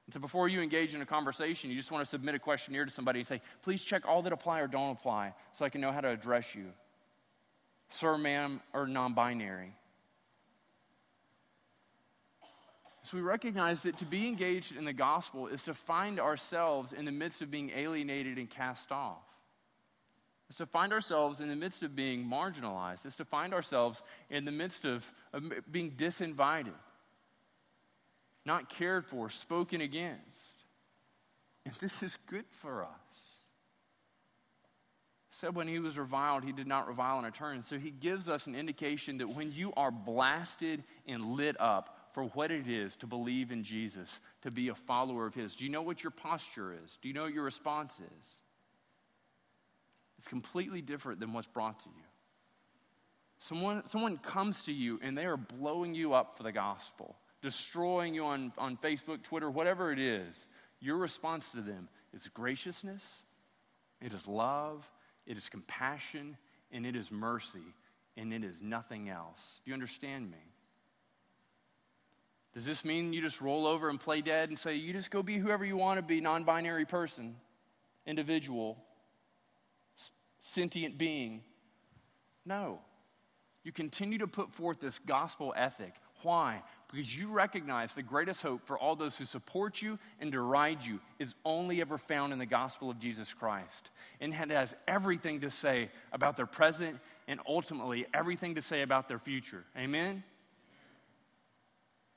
And 0.06 0.14
so 0.14 0.18
before 0.18 0.48
you 0.48 0.62
engage 0.62 0.94
in 0.94 1.02
a 1.02 1.06
conversation, 1.06 1.68
you 1.68 1.76
just 1.76 1.92
want 1.92 2.02
to 2.02 2.08
submit 2.08 2.34
a 2.34 2.38
questionnaire 2.38 2.86
to 2.86 2.90
somebody 2.90 3.18
and 3.18 3.28
say, 3.28 3.42
please 3.60 3.84
check 3.84 4.08
all 4.08 4.22
that 4.22 4.32
apply 4.32 4.60
or 4.60 4.66
don't 4.66 4.92
apply 4.92 5.34
so 5.52 5.66
I 5.66 5.68
can 5.68 5.82
know 5.82 5.92
how 5.92 6.00
to 6.00 6.08
address 6.08 6.54
you 6.54 6.72
sir, 7.92 8.16
ma'am, 8.16 8.60
or 8.72 8.86
non 8.86 9.14
binary. 9.14 9.74
So 13.04 13.16
we 13.16 13.22
recognize 13.22 13.80
that 13.80 13.98
to 13.98 14.04
be 14.04 14.26
engaged 14.28 14.76
in 14.76 14.84
the 14.84 14.92
gospel 14.92 15.48
is 15.48 15.64
to 15.64 15.74
find 15.74 16.20
ourselves 16.20 16.92
in 16.92 17.04
the 17.04 17.12
midst 17.12 17.42
of 17.42 17.50
being 17.50 17.70
alienated 17.74 18.38
and 18.38 18.48
cast 18.48 18.92
off. 18.92 19.24
It's 20.48 20.58
to 20.58 20.66
find 20.66 20.92
ourselves 20.92 21.40
in 21.40 21.48
the 21.48 21.56
midst 21.56 21.82
of 21.82 21.96
being 21.96 22.24
marginalized. 22.24 23.04
It's 23.04 23.16
to 23.16 23.24
find 23.24 23.52
ourselves 23.52 24.02
in 24.30 24.44
the 24.44 24.52
midst 24.52 24.84
of, 24.84 25.04
of 25.32 25.42
being 25.70 25.92
disinvited, 25.92 26.74
not 28.44 28.68
cared 28.68 29.04
for, 29.06 29.30
spoken 29.30 29.80
against. 29.80 30.20
And 31.64 31.74
this 31.80 32.02
is 32.02 32.16
good 32.28 32.44
for 32.60 32.84
us 32.84 33.01
said 35.34 35.54
when 35.54 35.66
he 35.66 35.78
was 35.78 35.98
reviled, 35.98 36.44
he 36.44 36.52
did 36.52 36.66
not 36.66 36.86
revile 36.86 37.18
in 37.18 37.24
return. 37.24 37.62
So 37.62 37.78
he 37.78 37.90
gives 37.90 38.28
us 38.28 38.46
an 38.46 38.54
indication 38.54 39.18
that 39.18 39.34
when 39.34 39.50
you 39.50 39.72
are 39.76 39.90
blasted 39.90 40.84
and 41.08 41.32
lit 41.32 41.58
up 41.58 41.98
for 42.12 42.24
what 42.24 42.50
it 42.50 42.68
is 42.68 42.94
to 42.96 43.06
believe 43.06 43.50
in 43.50 43.64
Jesus, 43.64 44.20
to 44.42 44.50
be 44.50 44.68
a 44.68 44.74
follower 44.74 45.26
of 45.26 45.34
his, 45.34 45.54
do 45.54 45.64
you 45.64 45.70
know 45.70 45.80
what 45.80 46.04
your 46.04 46.10
posture 46.10 46.74
is? 46.84 46.98
Do 47.00 47.08
you 47.08 47.14
know 47.14 47.22
what 47.22 47.32
your 47.32 47.44
response 47.44 47.94
is? 47.94 48.26
It's 50.18 50.28
completely 50.28 50.82
different 50.82 51.18
than 51.18 51.32
what's 51.32 51.46
brought 51.46 51.80
to 51.80 51.88
you. 51.88 52.04
Someone, 53.38 53.82
someone 53.88 54.18
comes 54.18 54.62
to 54.64 54.72
you 54.72 55.00
and 55.02 55.16
they 55.16 55.24
are 55.24 55.38
blowing 55.38 55.94
you 55.94 56.12
up 56.12 56.36
for 56.36 56.42
the 56.42 56.52
gospel, 56.52 57.16
destroying 57.40 58.14
you 58.14 58.26
on, 58.26 58.52
on 58.58 58.76
Facebook, 58.76 59.22
Twitter, 59.22 59.50
whatever 59.50 59.90
it 59.92 59.98
is. 59.98 60.46
Your 60.78 60.98
response 60.98 61.50
to 61.52 61.62
them 61.62 61.88
is 62.12 62.28
graciousness, 62.28 63.02
it 64.02 64.12
is 64.12 64.28
love, 64.28 64.86
it 65.26 65.36
is 65.36 65.48
compassion, 65.48 66.36
and 66.70 66.86
it 66.86 66.96
is 66.96 67.10
mercy, 67.10 67.74
and 68.16 68.32
it 68.32 68.44
is 68.44 68.60
nothing 68.62 69.08
else. 69.08 69.60
Do 69.64 69.70
you 69.70 69.74
understand 69.74 70.30
me? 70.30 70.38
Does 72.54 72.66
this 72.66 72.84
mean 72.84 73.12
you 73.12 73.22
just 73.22 73.40
roll 73.40 73.66
over 73.66 73.88
and 73.88 73.98
play 73.98 74.20
dead 74.20 74.50
and 74.50 74.58
say, 74.58 74.74
you 74.74 74.92
just 74.92 75.10
go 75.10 75.22
be 75.22 75.38
whoever 75.38 75.64
you 75.64 75.76
want 75.76 75.98
to 75.98 76.02
be, 76.02 76.20
non 76.20 76.44
binary 76.44 76.84
person, 76.84 77.36
individual, 78.06 78.76
sentient 80.40 80.98
being? 80.98 81.42
No. 82.44 82.80
You 83.64 83.72
continue 83.72 84.18
to 84.18 84.26
put 84.26 84.52
forth 84.52 84.80
this 84.80 84.98
gospel 84.98 85.54
ethic. 85.56 85.94
Why? 86.22 86.62
Because 86.92 87.16
you 87.16 87.28
recognize 87.28 87.94
the 87.94 88.02
greatest 88.02 88.42
hope 88.42 88.66
for 88.66 88.78
all 88.78 88.94
those 88.94 89.16
who 89.16 89.24
support 89.24 89.80
you 89.80 89.98
and 90.20 90.30
deride 90.30 90.82
you 90.84 91.00
is 91.18 91.34
only 91.42 91.80
ever 91.80 91.96
found 91.96 92.34
in 92.34 92.38
the 92.38 92.44
gospel 92.44 92.90
of 92.90 92.98
Jesus 92.98 93.32
Christ. 93.32 93.88
And 94.20 94.34
it 94.34 94.50
has 94.50 94.74
everything 94.86 95.40
to 95.40 95.50
say 95.50 95.88
about 96.12 96.36
their 96.36 96.46
present 96.46 96.98
and 97.26 97.40
ultimately 97.48 98.04
everything 98.12 98.56
to 98.56 98.62
say 98.62 98.82
about 98.82 99.08
their 99.08 99.18
future. 99.18 99.64
Amen? 99.74 100.22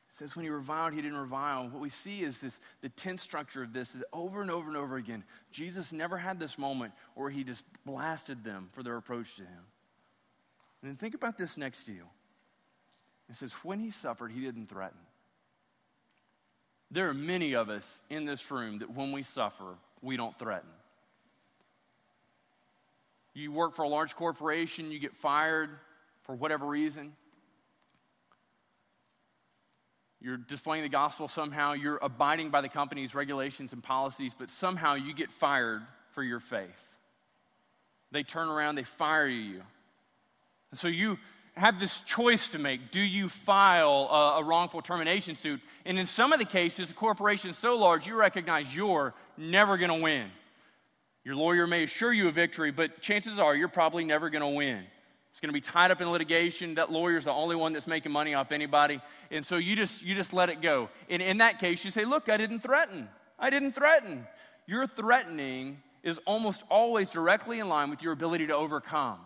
It 0.10 0.16
says 0.16 0.36
when 0.36 0.44
he 0.44 0.52
reviled, 0.52 0.94
he 0.94 1.02
didn't 1.02 1.20
revile. 1.20 1.70
What 1.70 1.82
we 1.82 1.90
see 1.90 2.24
is 2.24 2.40
this 2.40 2.60
the 2.82 2.90
tense 2.90 3.22
structure 3.22 3.64
of 3.64 3.72
this 3.72 3.96
is 3.96 4.04
over 4.12 4.42
and 4.42 4.52
over 4.52 4.68
and 4.68 4.76
over 4.76 4.98
again. 4.98 5.24
Jesus 5.52 5.94
never 5.94 6.18
had 6.18 6.38
this 6.38 6.58
moment 6.58 6.92
where 7.14 7.30
he 7.30 7.46
just 7.46 7.64
blasted 7.86 8.44
them 8.44 8.70
for 8.74 8.84
their 8.84 8.98
approach 8.98 9.38
to 9.38 9.44
him. 9.44 9.64
And 10.82 10.92
then 10.92 10.98
think 10.98 11.16
about 11.16 11.38
this 11.38 11.56
next 11.56 11.86
deal. 11.86 12.12
It 13.30 13.36
says, 13.36 13.54
when 13.64 13.80
he 13.80 13.92
suffered, 13.92 14.32
he 14.32 14.42
didn't 14.42 14.70
threaten. 14.70 15.00
There 16.92 17.10
are 17.10 17.14
many 17.14 17.54
of 17.54 17.70
us 17.70 18.02
in 18.10 18.26
this 18.26 18.52
room 18.52 18.80
that 18.80 18.90
when 18.94 19.12
we 19.12 19.24
suffer, 19.24 19.76
we 20.02 20.18
don't 20.18 20.38
threaten. 20.38 20.70
You 23.34 23.52
work 23.52 23.76
for 23.76 23.84
a 23.84 23.90
large 23.90 24.16
corporation, 24.16 24.92
you 24.92 25.00
get 25.00 25.16
fired 25.16 25.72
for 26.22 26.36
whatever 26.36 26.66
reason. 26.66 27.14
You're 30.22 30.38
displaying 30.38 30.84
the 30.84 30.90
gospel 30.90 31.28
somehow, 31.28 31.74
you're 31.74 32.00
abiding 32.02 32.50
by 32.50 32.62
the 32.62 32.70
company's 32.70 33.14
regulations 33.14 33.74
and 33.74 33.84
policies, 33.84 34.34
but 34.38 34.50
somehow 34.50 34.96
you 34.96 35.14
get 35.14 35.32
fired 35.32 35.82
for 36.12 36.24
your 36.24 36.40
faith. 36.40 36.70
They 38.12 38.24
turn 38.24 38.48
around, 38.48 38.76
they 38.76 38.84
fire 38.84 39.28
you. 39.28 39.62
And 40.72 40.80
so 40.80 40.88
you 40.88 41.18
have 41.58 41.80
this 41.80 42.02
choice 42.02 42.50
to 42.50 42.60
make. 42.60 42.92
Do 42.92 43.00
you 43.00 43.30
file 43.30 44.10
a, 44.12 44.40
a, 44.40 44.44
wrongful 44.44 44.82
termination 44.82 45.36
suit? 45.36 45.62
And 45.86 45.98
in 45.98 46.06
some 46.06 46.34
of 46.34 46.40
the 46.40 46.46
cases, 46.46 46.90
the 46.90 46.94
corporation 46.94 47.50
is 47.50 47.58
so 47.58 47.78
large, 47.78 48.08
you 48.08 48.16
recognize 48.16 48.76
you're 48.76 49.14
never 49.38 49.78
going 49.78 49.90
to 49.90 50.04
win. 50.04 50.28
Your 51.24 51.36
lawyer 51.36 51.66
may 51.66 51.84
assure 51.84 52.12
you 52.12 52.28
a 52.28 52.32
victory, 52.32 52.72
but 52.72 53.02
chances 53.02 53.40
are 53.40 53.56
you're 53.56 53.68
probably 53.68 54.04
never 54.04 54.30
going 54.30 54.42
to 54.42 54.48
win. 54.50 54.84
It's 55.32 55.40
going 55.40 55.50
to 55.50 55.54
be 55.54 55.62
tied 55.62 55.92
up 55.92 56.02
in 56.02 56.10
litigation. 56.12 56.76
That 56.76 56.92
lawyer's 56.92 57.26
the 57.26 57.32
only 57.32 57.56
one 57.56 57.74
that's 57.74 57.88
making 57.88 58.12
money 58.12 58.34
off 58.34 58.52
anybody. 58.52 59.02
And 59.32 59.46
so 59.46 59.58
you 59.58 59.76
just, 59.76 60.02
you 60.02 60.14
just 60.14 60.34
let 60.34 60.50
it 60.50 60.62
go. 60.62 60.90
And 61.10 61.22
in 61.22 61.40
that 61.40 61.60
case, 61.60 61.84
you 61.84 61.92
say, 61.92 62.06
Look, 62.06 62.30
I 62.30 62.38
didn't 62.38 62.62
threaten. 62.62 63.10
I 63.38 63.50
didn't 63.50 63.74
threaten. 63.74 64.28
Your 64.68 64.88
threatening 64.88 65.80
is 66.04 66.20
almost 66.26 66.64
always 66.70 67.10
directly 67.10 67.60
in 67.60 67.68
line 67.68 67.90
with 67.90 68.02
your 68.02 68.14
ability 68.14 68.48
to 68.48 68.56
overcome. 68.56 69.20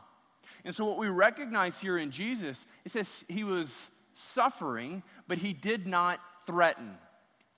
And 0.65 0.75
so, 0.75 0.85
what 0.85 0.97
we 0.97 1.07
recognize 1.07 1.79
here 1.79 1.97
in 1.97 2.11
Jesus, 2.11 2.65
it 2.85 2.91
says 2.91 3.23
he 3.27 3.43
was 3.43 3.91
suffering, 4.13 5.03
but 5.27 5.37
he 5.37 5.53
did 5.53 5.87
not 5.87 6.19
threaten. 6.45 6.97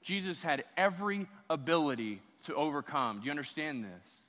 Jesus 0.02 0.42
had 0.42 0.64
every 0.78 1.28
ability 1.50 2.22
to 2.44 2.56
overcome. 2.56 3.20
Do 3.20 3.26
you 3.26 3.32
understand 3.32 3.84
this? 3.84 4.22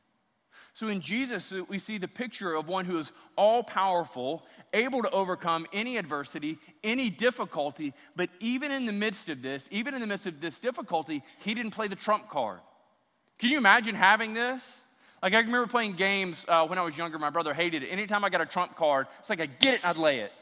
So, 0.74 0.88
in 0.88 1.00
Jesus, 1.00 1.52
we 1.68 1.78
see 1.78 1.98
the 1.98 2.08
picture 2.08 2.54
of 2.54 2.66
one 2.66 2.86
who 2.86 2.98
is 2.98 3.12
all 3.36 3.62
powerful, 3.62 4.42
able 4.72 5.02
to 5.02 5.10
overcome 5.10 5.66
any 5.72 5.98
adversity, 5.98 6.58
any 6.82 7.10
difficulty, 7.10 7.92
but 8.16 8.30
even 8.40 8.70
in 8.70 8.86
the 8.86 8.92
midst 8.92 9.28
of 9.28 9.42
this, 9.42 9.68
even 9.70 9.92
in 9.92 10.00
the 10.00 10.06
midst 10.06 10.26
of 10.26 10.40
this 10.40 10.58
difficulty, 10.58 11.22
he 11.40 11.52
didn't 11.52 11.72
play 11.72 11.88
the 11.88 11.96
trump 11.96 12.30
card. 12.30 12.60
Can 13.38 13.50
you 13.50 13.58
imagine 13.58 13.94
having 13.94 14.32
this? 14.32 14.81
Like, 15.22 15.34
I 15.34 15.38
remember 15.38 15.68
playing 15.68 15.92
games 15.92 16.44
uh, 16.48 16.66
when 16.66 16.78
I 16.78 16.82
was 16.82 16.98
younger. 16.98 17.18
My 17.18 17.30
brother 17.30 17.54
hated 17.54 17.84
it. 17.84 17.88
Anytime 17.88 18.24
I 18.24 18.30
got 18.30 18.40
a 18.40 18.46
trump 18.46 18.76
card, 18.76 19.06
it's 19.20 19.30
like 19.30 19.40
I 19.40 19.46
get 19.46 19.74
it 19.74 19.80
and 19.84 19.90
I'd 19.90 19.96
lay 19.96 20.20
it. 20.20 20.32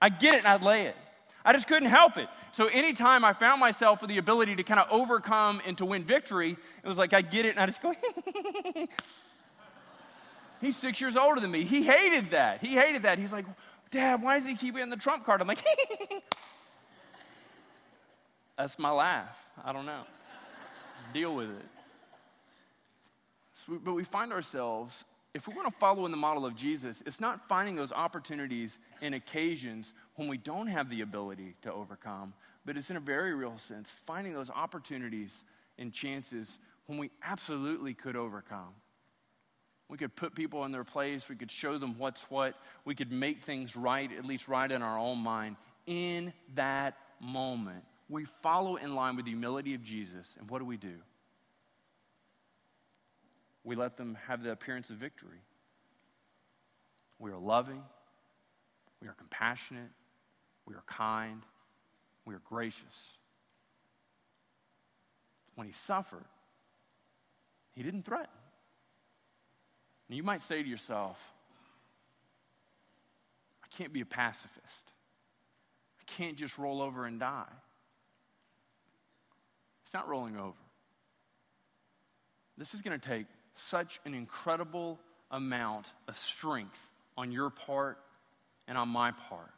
I 0.00 0.08
get 0.08 0.34
it 0.34 0.38
and 0.38 0.46
I'd 0.48 0.62
lay 0.62 0.86
it. 0.86 0.96
I 1.44 1.52
just 1.52 1.66
couldn't 1.66 1.90
help 1.90 2.16
it. 2.16 2.28
So, 2.52 2.66
anytime 2.66 3.24
I 3.24 3.32
found 3.32 3.60
myself 3.60 4.00
with 4.00 4.08
the 4.08 4.18
ability 4.18 4.56
to 4.56 4.62
kind 4.62 4.80
of 4.80 4.86
overcome 4.90 5.60
and 5.66 5.76
to 5.78 5.84
win 5.84 6.04
victory, 6.04 6.52
it 6.52 6.88
was 6.88 6.96
like 6.96 7.12
I 7.12 7.20
get 7.20 7.44
it 7.46 7.50
and 7.50 7.60
I 7.60 7.66
just 7.66 7.82
go, 7.82 7.92
He's 10.60 10.76
six 10.76 11.00
years 11.00 11.16
older 11.16 11.40
than 11.40 11.50
me. 11.50 11.64
He 11.64 11.82
hated 11.82 12.30
that. 12.30 12.60
He 12.60 12.68
hated 12.68 13.02
that. 13.02 13.18
He's 13.18 13.32
like, 13.32 13.46
Dad, 13.90 14.22
why 14.22 14.38
does 14.38 14.46
he 14.46 14.54
keep 14.54 14.74
getting 14.74 14.90
the 14.90 14.96
trump 14.96 15.26
card? 15.26 15.40
I'm 15.40 15.48
like, 15.48 15.64
That's 18.56 18.78
my 18.78 18.92
laugh. 18.92 19.36
I 19.64 19.72
don't 19.72 19.86
know. 19.86 20.04
Deal 21.12 21.34
with 21.34 21.50
it. 21.50 21.66
So, 23.66 23.78
but 23.82 23.94
we 23.94 24.04
find 24.04 24.32
ourselves, 24.32 25.04
if 25.34 25.46
we 25.48 25.54
want 25.54 25.72
to 25.72 25.78
follow 25.78 26.04
in 26.04 26.10
the 26.10 26.16
model 26.16 26.44
of 26.44 26.54
Jesus, 26.54 27.02
it's 27.06 27.20
not 27.20 27.48
finding 27.48 27.74
those 27.74 27.92
opportunities 27.92 28.78
and 29.00 29.14
occasions 29.14 29.94
when 30.16 30.28
we 30.28 30.36
don't 30.36 30.66
have 30.66 30.90
the 30.90 31.00
ability 31.00 31.54
to 31.62 31.72
overcome, 31.72 32.34
but 32.64 32.76
it's 32.76 32.90
in 32.90 32.96
a 32.96 33.00
very 33.00 33.34
real 33.34 33.58
sense 33.58 33.92
finding 34.06 34.34
those 34.34 34.50
opportunities 34.50 35.44
and 35.78 35.92
chances 35.92 36.58
when 36.86 36.98
we 36.98 37.10
absolutely 37.22 37.94
could 37.94 38.16
overcome. 38.16 38.74
We 39.88 39.98
could 39.98 40.16
put 40.16 40.34
people 40.34 40.64
in 40.64 40.72
their 40.72 40.84
place. 40.84 41.28
We 41.28 41.36
could 41.36 41.50
show 41.50 41.76
them 41.76 41.96
what's 41.98 42.22
what. 42.30 42.54
We 42.86 42.94
could 42.94 43.12
make 43.12 43.44
things 43.44 43.76
right, 43.76 44.10
at 44.16 44.24
least 44.24 44.48
right 44.48 44.70
in 44.70 44.80
our 44.80 44.98
own 44.98 45.18
mind. 45.18 45.56
In 45.86 46.32
that 46.54 46.96
moment, 47.20 47.84
we 48.08 48.24
follow 48.42 48.76
in 48.76 48.94
line 48.94 49.16
with 49.16 49.26
the 49.26 49.32
humility 49.32 49.74
of 49.74 49.82
Jesus. 49.82 50.36
And 50.40 50.48
what 50.50 50.60
do 50.60 50.64
we 50.64 50.78
do? 50.78 50.94
We 53.64 53.76
let 53.76 53.96
them 53.96 54.18
have 54.26 54.42
the 54.42 54.50
appearance 54.50 54.90
of 54.90 54.96
victory. 54.96 55.40
We 57.18 57.30
are 57.30 57.38
loving, 57.38 57.82
we 59.00 59.08
are 59.08 59.14
compassionate, 59.14 59.90
we 60.66 60.74
are 60.74 60.82
kind, 60.86 61.42
we 62.24 62.34
are 62.34 62.42
gracious. 62.44 62.82
When 65.54 65.66
he 65.66 65.72
suffered, 65.72 66.24
he 67.74 67.82
didn't 67.82 68.04
threaten. 68.04 68.28
And 70.08 70.16
you 70.16 70.22
might 70.22 70.42
say 70.42 70.62
to 70.62 70.68
yourself, 70.68 71.18
I 73.62 73.66
can't 73.76 73.92
be 73.92 74.00
a 74.00 74.06
pacifist. 74.06 74.92
I 76.00 76.02
can't 76.06 76.36
just 76.36 76.58
roll 76.58 76.82
over 76.82 77.06
and 77.06 77.20
die. 77.20 77.44
It's 79.84 79.94
not 79.94 80.08
rolling 80.08 80.36
over. 80.36 80.56
This 82.58 82.74
is 82.74 82.82
going 82.82 82.98
to 82.98 83.08
take 83.08 83.26
such 83.54 84.00
an 84.04 84.14
incredible 84.14 84.98
amount 85.30 85.86
of 86.08 86.16
strength 86.16 86.78
on 87.16 87.32
your 87.32 87.50
part 87.50 87.98
and 88.68 88.78
on 88.78 88.88
my 88.88 89.10
part. 89.28 89.50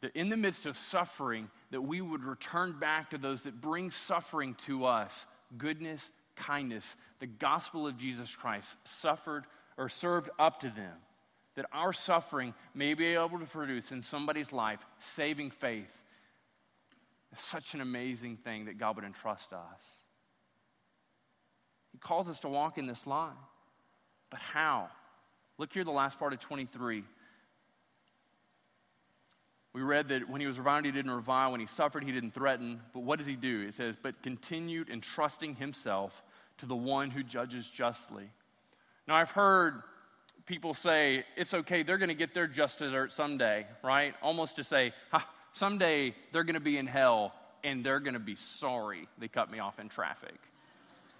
That 0.00 0.16
in 0.16 0.28
the 0.28 0.36
midst 0.36 0.66
of 0.66 0.76
suffering, 0.76 1.48
that 1.70 1.80
we 1.80 2.00
would 2.00 2.24
return 2.24 2.78
back 2.78 3.10
to 3.10 3.18
those 3.18 3.42
that 3.42 3.60
bring 3.60 3.90
suffering 3.90 4.56
to 4.66 4.84
us 4.84 5.24
goodness, 5.56 6.10
kindness, 6.34 6.96
the 7.20 7.26
gospel 7.26 7.86
of 7.86 7.96
Jesus 7.96 8.34
Christ 8.34 8.74
suffered 8.84 9.44
or 9.76 9.88
served 9.88 10.30
up 10.38 10.60
to 10.60 10.68
them. 10.70 10.94
That 11.54 11.66
our 11.72 11.92
suffering 11.92 12.54
may 12.74 12.94
be 12.94 13.06
able 13.08 13.38
to 13.38 13.44
produce 13.44 13.92
in 13.92 14.02
somebody's 14.02 14.52
life 14.52 14.80
saving 14.98 15.50
faith. 15.50 16.02
It's 17.32 17.44
such 17.44 17.74
an 17.74 17.80
amazing 17.80 18.38
thing 18.38 18.66
that 18.66 18.78
God 18.78 18.96
would 18.96 19.04
entrust 19.04 19.52
us. 19.52 20.01
He 21.92 21.98
calls 21.98 22.28
us 22.28 22.40
to 22.40 22.48
walk 22.48 22.78
in 22.78 22.86
this 22.86 23.06
line. 23.06 23.36
But 24.30 24.40
how? 24.40 24.88
Look 25.58 25.72
here, 25.72 25.84
the 25.84 25.90
last 25.90 26.18
part 26.18 26.32
of 26.32 26.40
23. 26.40 27.04
We 29.74 29.80
read 29.80 30.08
that 30.08 30.28
when 30.28 30.40
he 30.40 30.46
was 30.46 30.58
reviled, 30.58 30.84
he 30.84 30.90
didn't 30.90 31.10
revile. 31.10 31.52
When 31.52 31.60
he 31.60 31.66
suffered, 31.66 32.04
he 32.04 32.12
didn't 32.12 32.34
threaten. 32.34 32.80
But 32.92 33.04
what 33.04 33.18
does 33.18 33.26
he 33.26 33.36
do? 33.36 33.62
It 33.66 33.74
says, 33.74 33.96
but 34.00 34.22
continued 34.22 34.90
entrusting 34.90 35.54
himself 35.54 36.22
to 36.58 36.66
the 36.66 36.76
one 36.76 37.10
who 37.10 37.22
judges 37.22 37.68
justly. 37.68 38.28
Now, 39.08 39.16
I've 39.16 39.30
heard 39.30 39.82
people 40.46 40.74
say, 40.74 41.24
it's 41.36 41.54
okay, 41.54 41.82
they're 41.82 41.98
going 41.98 42.08
to 42.08 42.14
get 42.14 42.34
their 42.34 42.46
just 42.46 42.78
desert 42.78 43.12
someday, 43.12 43.66
right? 43.82 44.14
Almost 44.22 44.56
to 44.56 44.64
say, 44.64 44.92
someday 45.52 46.14
they're 46.32 46.44
going 46.44 46.54
to 46.54 46.60
be 46.60 46.76
in 46.76 46.86
hell 46.86 47.32
and 47.64 47.84
they're 47.84 48.00
going 48.00 48.14
to 48.14 48.20
be 48.20 48.36
sorry 48.36 49.08
they 49.18 49.28
cut 49.28 49.50
me 49.50 49.58
off 49.58 49.78
in 49.78 49.88
traffic. 49.88 50.38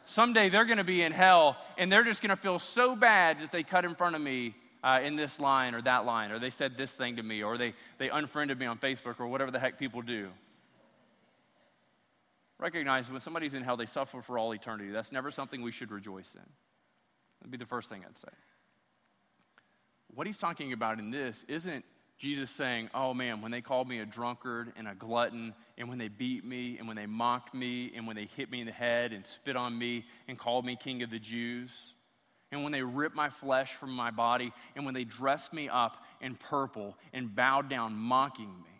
Someday 0.06 0.48
they're 0.48 0.64
going 0.64 0.78
to 0.78 0.84
be 0.84 1.02
in 1.02 1.12
hell 1.12 1.56
and 1.78 1.90
they're 1.90 2.04
just 2.04 2.20
going 2.22 2.30
to 2.30 2.36
feel 2.36 2.58
so 2.58 2.96
bad 2.96 3.40
that 3.40 3.52
they 3.52 3.62
cut 3.62 3.84
in 3.84 3.94
front 3.94 4.16
of 4.16 4.22
me 4.22 4.54
uh, 4.82 5.00
in 5.02 5.16
this 5.16 5.38
line 5.38 5.74
or 5.74 5.82
that 5.82 6.04
line, 6.04 6.32
or 6.32 6.38
they 6.38 6.50
said 6.50 6.76
this 6.76 6.90
thing 6.92 7.16
to 7.16 7.22
me, 7.22 7.42
or 7.42 7.56
they, 7.56 7.74
they 7.98 8.08
unfriended 8.08 8.58
me 8.58 8.66
on 8.66 8.78
Facebook, 8.78 9.20
or 9.20 9.28
whatever 9.28 9.50
the 9.50 9.58
heck 9.58 9.78
people 9.78 10.02
do. 10.02 10.28
Recognize 12.58 13.10
when 13.10 13.20
somebody's 13.20 13.54
in 13.54 13.62
hell, 13.62 13.76
they 13.76 13.86
suffer 13.86 14.22
for 14.22 14.38
all 14.38 14.52
eternity. 14.52 14.90
That's 14.90 15.12
never 15.12 15.30
something 15.30 15.62
we 15.62 15.72
should 15.72 15.90
rejoice 15.90 16.34
in. 16.34 16.42
That'd 17.40 17.50
be 17.50 17.58
the 17.58 17.66
first 17.66 17.88
thing 17.88 18.02
I'd 18.06 18.16
say. 18.16 18.28
what 20.14 20.26
he's 20.26 20.38
talking 20.38 20.72
about 20.72 20.98
in 20.98 21.10
this 21.10 21.44
isn't 21.48 21.84
Jesus 22.22 22.52
saying, 22.52 22.88
Oh 22.94 23.12
man, 23.12 23.40
when 23.40 23.50
they 23.50 23.60
called 23.60 23.88
me 23.88 23.98
a 23.98 24.06
drunkard 24.06 24.72
and 24.76 24.86
a 24.86 24.94
glutton, 24.94 25.52
and 25.76 25.88
when 25.88 25.98
they 25.98 26.06
beat 26.06 26.44
me, 26.44 26.78
and 26.78 26.86
when 26.86 26.96
they 26.96 27.06
mocked 27.06 27.52
me, 27.52 27.90
and 27.96 28.06
when 28.06 28.14
they 28.14 28.26
hit 28.36 28.48
me 28.48 28.60
in 28.60 28.66
the 28.66 28.72
head 28.72 29.12
and 29.12 29.26
spit 29.26 29.56
on 29.56 29.76
me 29.76 30.04
and 30.28 30.38
called 30.38 30.64
me 30.64 30.76
king 30.76 31.02
of 31.02 31.10
the 31.10 31.18
Jews, 31.18 31.72
and 32.52 32.62
when 32.62 32.70
they 32.70 32.82
ripped 32.82 33.16
my 33.16 33.28
flesh 33.28 33.74
from 33.74 33.90
my 33.90 34.12
body, 34.12 34.52
and 34.76 34.84
when 34.84 34.94
they 34.94 35.02
dressed 35.02 35.52
me 35.52 35.68
up 35.68 35.96
in 36.20 36.36
purple 36.36 36.96
and 37.12 37.34
bowed 37.34 37.68
down, 37.68 37.96
mocking 37.96 38.54
me. 38.62 38.70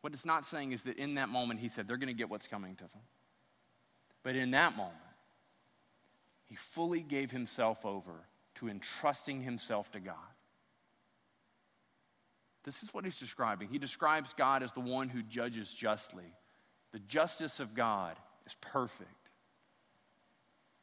What 0.00 0.14
it's 0.14 0.24
not 0.24 0.46
saying 0.46 0.72
is 0.72 0.82
that 0.82 0.98
in 0.98 1.14
that 1.14 1.28
moment, 1.28 1.60
he 1.60 1.68
said, 1.68 1.86
they're 1.86 1.96
going 1.96 2.08
to 2.08 2.12
get 2.12 2.28
what's 2.28 2.48
coming 2.48 2.74
to 2.74 2.82
them. 2.82 3.02
But 4.24 4.34
in 4.34 4.50
that 4.50 4.76
moment, 4.76 4.96
he 6.46 6.56
fully 6.56 7.02
gave 7.02 7.30
himself 7.30 7.86
over 7.86 8.14
to 8.56 8.68
entrusting 8.68 9.42
himself 9.42 9.92
to 9.92 10.00
God. 10.00 10.16
This 12.66 12.82
is 12.82 12.92
what 12.92 13.04
he's 13.04 13.18
describing. 13.18 13.68
He 13.68 13.78
describes 13.78 14.34
God 14.36 14.64
as 14.64 14.72
the 14.72 14.80
one 14.80 15.08
who 15.08 15.22
judges 15.22 15.72
justly. 15.72 16.34
The 16.92 16.98
justice 16.98 17.60
of 17.60 17.74
God 17.74 18.16
is 18.44 18.56
perfect. 18.60 19.10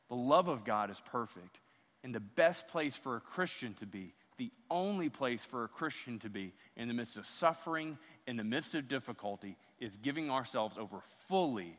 The 0.07 0.15
love 0.15 0.47
of 0.47 0.63
God 0.63 0.89
is 0.89 1.01
perfect. 1.11 1.59
And 2.03 2.15
the 2.15 2.21
best 2.21 2.69
place 2.69 2.95
for 2.95 3.17
a 3.17 3.19
Christian 3.19 3.73
to 3.75 3.85
be, 3.85 4.13
the 4.37 4.51
only 4.71 5.09
place 5.09 5.43
for 5.43 5.65
a 5.65 5.67
Christian 5.67 6.19
to 6.19 6.29
be 6.29 6.53
in 6.77 6.87
the 6.87 6.93
midst 6.93 7.17
of 7.17 7.27
suffering, 7.27 7.97
in 8.27 8.37
the 8.37 8.43
midst 8.45 8.75
of 8.75 8.87
difficulty, 8.87 9.57
is 9.79 9.95
giving 9.97 10.31
ourselves 10.31 10.77
over 10.77 11.01
fully 11.27 11.77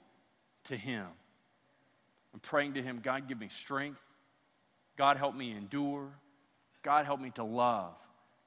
to 0.64 0.77
Him. 0.77 1.07
And 2.33 2.43
praying 2.43 2.75
to 2.75 2.83
Him, 2.83 3.01
God, 3.03 3.27
give 3.27 3.40
me 3.40 3.49
strength. 3.49 4.01
God, 4.99 5.17
help 5.17 5.35
me 5.35 5.53
endure. 5.53 6.09
God, 6.83 7.07
help 7.07 7.21
me 7.21 7.31
to 7.31 7.45
love. 7.45 7.95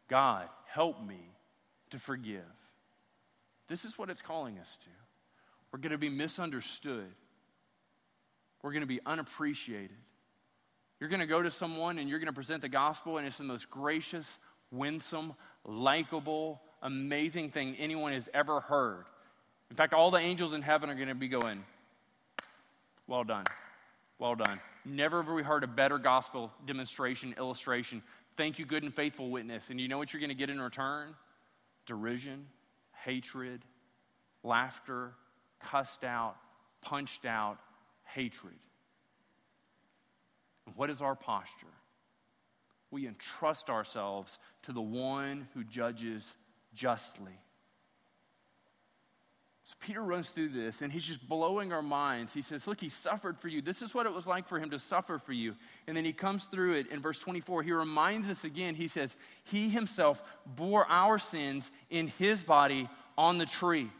God, 0.08 0.48
help 0.67 1.04
me 1.04 1.20
to 1.91 2.00
forgive. 2.00 2.41
This 3.67 3.86
is 3.86 3.97
what 3.97 4.10
it's 4.10 4.21
calling 4.21 4.60
us 4.60 4.78
to. 4.84 4.89
We're 5.71 5.80
going 5.80 5.91
to 5.91 5.97
be 5.97 6.10
misunderstood, 6.10 7.08
we're 8.62 8.71
going 8.71 8.82
to 8.82 8.88
be 8.88 9.02
unappreciated. 9.06 9.97
You're 11.00 11.10
going 11.10 11.19
to 11.19 11.28
go 11.28 11.43
to 11.43 11.52
someone 11.52 12.00
and 12.00 12.10
you're 12.10 12.17
going 12.17 12.26
to 12.26 12.34
present 12.34 12.63
the 12.63 12.69
gospel, 12.69 13.19
and 13.19 13.28
it's 13.28 13.38
the 13.38 13.43
most 13.43 13.69
gracious, 13.69 14.39
winsome, 14.71 15.36
likable, 15.63 16.60
amazing 16.82 17.52
thing 17.52 17.76
anyone 17.78 18.13
has 18.13 18.28
ever 18.34 18.62
heard. 18.62 19.06
In 19.69 19.76
fact, 19.76 19.93
all 19.93 20.10
the 20.10 20.17
angels 20.17 20.54
in 20.54 20.63
heaven 20.63 20.89
are 20.89 20.95
going 20.95 21.08
to 21.08 21.15
be 21.15 21.28
going, 21.28 21.63
Well 23.06 23.23
done. 23.23 23.45
Well 24.19 24.36
done. 24.36 24.60
Never 24.86 25.21
have 25.21 25.32
we 25.32 25.43
heard 25.43 25.63
a 25.63 25.67
better 25.67 26.00
gospel 26.00 26.52
demonstration, 26.65 27.36
illustration. 27.38 28.02
Thank 28.36 28.58
you, 28.58 28.65
good 28.65 28.84
and 28.84 28.93
faithful 28.93 29.30
witness. 29.30 29.69
And 29.69 29.80
you 29.80 29.88
know 29.88 29.97
what 29.97 30.13
you're 30.13 30.19
going 30.19 30.30
to 30.30 30.36
get 30.36 30.50
in 30.50 30.60
return? 30.60 31.13
Derision, 31.88 32.45
hatred, 33.04 33.65
laughter, 34.43 35.13
cussed 35.60 36.04
out, 36.04 36.36
punched 36.82 37.26
out, 37.26 37.58
hatred. 38.04 38.54
And 40.67 40.76
what 40.76 40.91
is 40.91 41.02
our 41.02 41.15
posture? 41.15 41.65
We 42.91 43.08
entrust 43.08 43.69
ourselves 43.69 44.38
to 44.63 44.73
the 44.73 44.82
one 44.82 45.47
who 45.54 45.63
judges 45.63 46.36
justly. 46.73 47.39
So 49.67 49.75
Peter 49.82 50.01
runs 50.01 50.30
through 50.30 50.49
this 50.49 50.82
and 50.82 50.93
he's 50.93 51.03
just 51.03 51.27
blowing 51.27 51.73
our 51.73 51.82
minds. 51.82 52.32
He 52.32 52.41
says, 52.41 52.65
Look, 52.67 52.80
he 52.80 52.88
suffered 52.88 53.38
for 53.38 53.49
you. 53.49 53.62
This 53.62 53.82
is 53.82 53.93
what 53.93 54.06
it 54.06 54.13
was 54.13 54.25
like 54.25 54.47
for 54.47 54.58
him 54.58 54.69
to 54.69 54.80
suffer 54.80 55.19
for 55.19 55.34
you. 55.34 55.56
And 55.88 55.97
then 55.97 56.06
he 56.06 56.13
comes 56.13 56.45
through 56.45 56.75
it 56.75 56.88
in 56.88 57.01
verse 57.01 57.19
24. 57.19 57.63
He 57.63 57.73
reminds 57.73 58.30
us 58.30 58.45
again. 58.45 58.75
He 58.75 58.88
says, 58.88 59.17
He 59.43 59.67
himself 59.67 60.23
bore 60.45 60.86
our 60.88 61.19
sins 61.19 61.69
in 61.89 62.08
his 62.08 62.41
body 62.41 62.89
on 63.17 63.39
the 63.39 63.45
tree. 63.45 63.91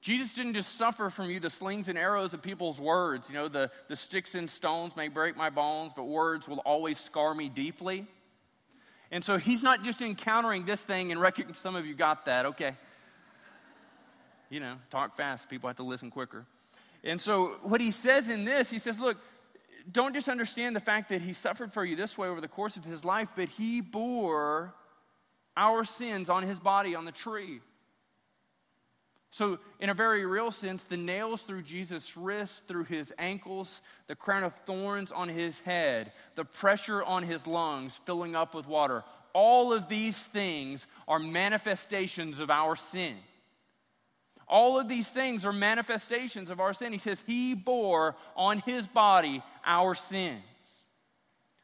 Jesus 0.00 0.34
didn't 0.34 0.54
just 0.54 0.78
suffer 0.78 1.10
from 1.10 1.28
you 1.30 1.40
the 1.40 1.50
slings 1.50 1.88
and 1.88 1.98
arrows 1.98 2.32
of 2.32 2.42
people's 2.42 2.80
words. 2.80 3.28
You 3.28 3.34
know, 3.34 3.48
the, 3.48 3.72
the 3.88 3.96
sticks 3.96 4.36
and 4.36 4.48
stones 4.48 4.94
may 4.94 5.08
break 5.08 5.36
my 5.36 5.50
bones, 5.50 5.92
but 5.96 6.04
words 6.04 6.46
will 6.46 6.60
always 6.60 7.00
scar 7.00 7.34
me 7.34 7.48
deeply. 7.48 8.06
And 9.10 9.24
so 9.24 9.36
he's 9.36 9.64
not 9.64 9.82
just 9.82 10.00
encountering 10.00 10.64
this 10.64 10.80
thing 10.80 11.10
and 11.10 11.20
recognize 11.20 11.58
some 11.58 11.74
of 11.74 11.86
you 11.86 11.96
got 11.96 12.26
that, 12.26 12.46
okay 12.46 12.76
you 14.50 14.60
know, 14.60 14.76
talk 14.90 15.16
fast. 15.16 15.48
People 15.48 15.68
have 15.68 15.76
to 15.76 15.82
listen 15.82 16.10
quicker. 16.10 16.46
And 17.02 17.20
so, 17.20 17.56
what 17.62 17.80
he 17.80 17.90
says 17.90 18.28
in 18.28 18.44
this, 18.44 18.70
he 18.70 18.78
says, 18.78 18.98
look, 18.98 19.18
don't 19.90 20.14
just 20.14 20.28
understand 20.28 20.74
the 20.74 20.80
fact 20.80 21.10
that 21.10 21.20
he 21.20 21.32
suffered 21.32 21.72
for 21.72 21.84
you 21.84 21.96
this 21.96 22.16
way 22.16 22.28
over 22.28 22.40
the 22.40 22.48
course 22.48 22.76
of 22.76 22.84
his 22.84 23.04
life, 23.04 23.28
but 23.36 23.48
he 23.48 23.80
bore 23.80 24.74
our 25.56 25.84
sins 25.84 26.30
on 26.30 26.42
his 26.42 26.58
body 26.58 26.94
on 26.94 27.04
the 27.04 27.12
tree. 27.12 27.60
So, 29.30 29.58
in 29.80 29.90
a 29.90 29.94
very 29.94 30.24
real 30.24 30.52
sense, 30.52 30.84
the 30.84 30.96
nails 30.96 31.42
through 31.42 31.62
Jesus' 31.62 32.16
wrists, 32.16 32.60
through 32.68 32.84
his 32.84 33.12
ankles, 33.18 33.82
the 34.06 34.14
crown 34.14 34.44
of 34.44 34.54
thorns 34.64 35.10
on 35.10 35.28
his 35.28 35.58
head, 35.60 36.12
the 36.36 36.44
pressure 36.44 37.02
on 37.02 37.24
his 37.24 37.46
lungs 37.46 38.00
filling 38.06 38.36
up 38.36 38.54
with 38.54 38.68
water, 38.68 39.02
all 39.32 39.72
of 39.72 39.88
these 39.88 40.16
things 40.16 40.86
are 41.08 41.18
manifestations 41.18 42.38
of 42.38 42.48
our 42.48 42.76
sin. 42.76 43.16
All 44.48 44.78
of 44.78 44.88
these 44.88 45.08
things 45.08 45.44
are 45.46 45.52
manifestations 45.52 46.50
of 46.50 46.60
our 46.60 46.72
sin. 46.72 46.92
He 46.92 46.98
says, 46.98 47.22
He 47.26 47.54
bore 47.54 48.16
on 48.36 48.58
His 48.60 48.86
body 48.86 49.42
our 49.64 49.94
sins. 49.94 50.42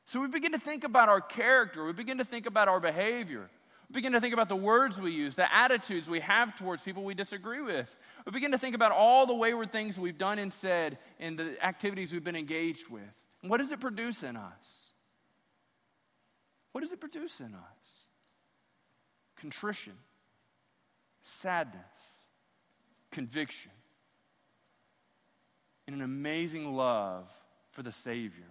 So 0.06 0.20
we 0.20 0.28
begin 0.28 0.52
to 0.52 0.58
think 0.58 0.84
about 0.84 1.08
our 1.08 1.20
character, 1.20 1.84
we 1.84 1.92
begin 1.92 2.18
to 2.18 2.24
think 2.24 2.46
about 2.46 2.68
our 2.68 2.80
behavior. 2.80 3.48
We 3.90 3.94
begin 3.94 4.12
to 4.12 4.20
think 4.20 4.34
about 4.34 4.48
the 4.48 4.56
words 4.56 5.00
we 5.00 5.10
use, 5.10 5.34
the 5.34 5.52
attitudes 5.52 6.08
we 6.08 6.20
have 6.20 6.54
towards 6.54 6.80
people 6.80 7.02
we 7.02 7.14
disagree 7.14 7.60
with. 7.60 7.88
We 8.24 8.30
begin 8.30 8.52
to 8.52 8.58
think 8.58 8.76
about 8.76 8.92
all 8.92 9.26
the 9.26 9.34
wayward 9.34 9.72
things 9.72 9.98
we've 9.98 10.16
done 10.16 10.38
and 10.38 10.52
said 10.52 10.98
and 11.18 11.36
the 11.36 11.64
activities 11.64 12.12
we've 12.12 12.22
been 12.22 12.36
engaged 12.36 12.88
with. 12.88 13.02
And 13.42 13.50
what 13.50 13.58
does 13.58 13.72
it 13.72 13.80
produce 13.80 14.22
in 14.22 14.36
us? 14.36 14.90
What 16.70 16.82
does 16.82 16.92
it 16.92 17.00
produce 17.00 17.40
in 17.40 17.52
us? 17.52 18.06
Contrition, 19.36 19.94
sadness, 21.22 21.74
conviction, 23.10 23.70
and 25.86 25.96
an 25.96 26.02
amazing 26.02 26.74
love 26.74 27.28
for 27.72 27.82
the 27.82 27.92
Savior. 27.92 28.46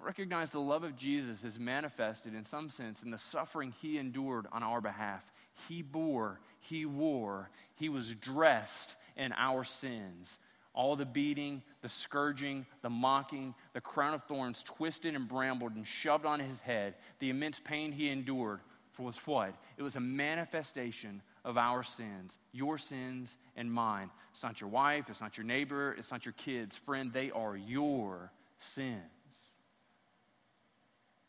Recognize 0.00 0.50
the 0.50 0.60
love 0.60 0.84
of 0.84 0.96
Jesus 0.96 1.42
is 1.42 1.58
manifested 1.58 2.34
in 2.34 2.44
some 2.44 2.70
sense 2.70 3.02
in 3.02 3.10
the 3.10 3.18
suffering 3.18 3.74
he 3.82 3.98
endured 3.98 4.46
on 4.52 4.62
our 4.62 4.80
behalf. 4.80 5.24
He 5.68 5.82
bore, 5.82 6.40
he 6.60 6.86
wore, 6.86 7.50
he 7.74 7.88
was 7.88 8.14
dressed 8.14 8.96
in 9.16 9.32
our 9.32 9.64
sins. 9.64 10.38
All 10.72 10.94
the 10.94 11.04
beating, 11.04 11.62
the 11.82 11.88
scourging, 11.88 12.64
the 12.82 12.90
mocking, 12.90 13.54
the 13.72 13.80
crown 13.80 14.14
of 14.14 14.22
thorns 14.24 14.62
twisted 14.62 15.16
and 15.16 15.26
brambled 15.26 15.74
and 15.74 15.84
shoved 15.84 16.24
on 16.24 16.38
his 16.38 16.60
head, 16.60 16.94
the 17.18 17.30
immense 17.30 17.60
pain 17.64 17.90
he 17.90 18.08
endured 18.08 18.60
was 18.98 19.18
what? 19.26 19.54
It 19.76 19.82
was 19.82 19.96
a 19.96 20.00
manifestation 20.00 21.22
of 21.48 21.56
our 21.56 21.82
sins, 21.82 22.36
your 22.52 22.76
sins 22.76 23.38
and 23.56 23.72
mine. 23.72 24.10
It's 24.32 24.42
not 24.42 24.60
your 24.60 24.68
wife, 24.68 25.06
it's 25.08 25.22
not 25.22 25.38
your 25.38 25.46
neighbor, 25.46 25.96
it's 25.98 26.10
not 26.10 26.26
your 26.26 26.34
kids. 26.34 26.76
Friend, 26.76 27.10
they 27.10 27.30
are 27.30 27.56
your 27.56 28.30
sins. 28.60 29.00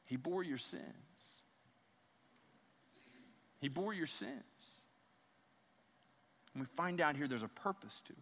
He 0.04 0.18
bore 0.18 0.44
your 0.44 0.58
sins. 0.58 0.84
He 3.60 3.70
bore 3.70 3.94
your 3.94 4.08
sins. 4.08 4.34
And 6.54 6.62
we 6.62 6.68
find 6.76 7.00
out 7.00 7.16
here 7.16 7.28
there's 7.28 7.42
a 7.42 7.48
purpose 7.48 8.02
to 8.08 8.12
it. 8.12 8.20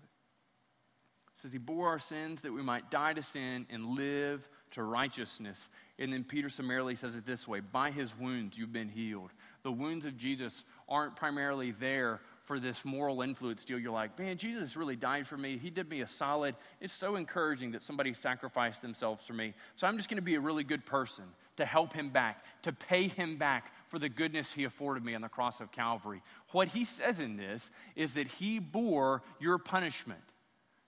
It 1.34 1.42
says 1.42 1.52
he 1.52 1.58
bore 1.58 1.88
our 1.88 2.00
sins 2.00 2.44
that 2.44 2.54
we 2.54 2.62
might 2.62 2.92
die 2.92 3.14
to 3.14 3.24
sin 3.24 3.66
and 3.72 3.96
live 3.96 4.48
to 4.72 4.84
righteousness. 4.84 5.70
And 6.00 6.14
then 6.14 6.24
Peter 6.24 6.50
summarily 6.50 6.96
says 6.96 7.16
it 7.16 7.26
this 7.26 7.48
way 7.48 7.60
By 7.60 7.92
his 7.92 8.18
wounds 8.18 8.58
you've 8.58 8.74
been 8.74 8.90
healed. 8.90 9.32
The 9.64 9.72
wounds 9.72 10.06
of 10.06 10.18
Jesus 10.18 10.64
aren't 10.88 11.16
primarily 11.16 11.72
there 11.72 12.22
for 12.46 12.60
this 12.60 12.86
moral 12.86 13.22
influence 13.22 13.66
deal. 13.66 13.78
You're 13.78 13.92
like, 13.92 14.18
man, 14.18 14.38
Jesus 14.38 14.78
really 14.78 14.96
died 14.96 15.28
for 15.28 15.36
me. 15.36 15.58
He 15.58 15.70
did 15.70 15.90
me 15.90 16.00
a 16.00 16.08
solid. 16.08 16.56
It's 16.80 16.94
so 16.94 17.18
encouraging 17.18 17.72
that 17.72 17.82
somebody 17.82 18.14
sacrificed 18.14 18.82
themselves 18.82 19.26
for 19.26 19.34
me. 19.34 19.54
So 19.76 19.86
I'm 19.86 19.98
just 19.98 20.08
going 20.08 20.18
to 20.18 20.24
be 20.24 20.36
a 20.36 20.40
really 20.40 20.64
good 20.64 20.86
person 20.86 21.26
to 21.58 21.66
help 21.66 21.92
him 21.92 22.10
back, 22.10 22.46
to 22.64 22.72
pay 22.72 23.10
him 23.10 23.36
back 23.36 23.74
for 23.90 24.00
the 24.00 24.08
goodness 24.08 24.54
he 24.54 24.64
afforded 24.64 25.04
me 25.04 25.14
on 25.14 25.22
the 25.22 25.28
cross 25.28 25.60
of 25.60 25.74
Calvary. 25.74 26.22
What 26.52 26.70
he 26.70 26.86
says 26.86 27.20
in 27.20 27.36
this 27.36 27.70
is 27.98 28.14
that 28.14 28.28
he 28.28 28.60
bore 28.60 29.24
your 29.40 29.58
punishment 29.58 30.22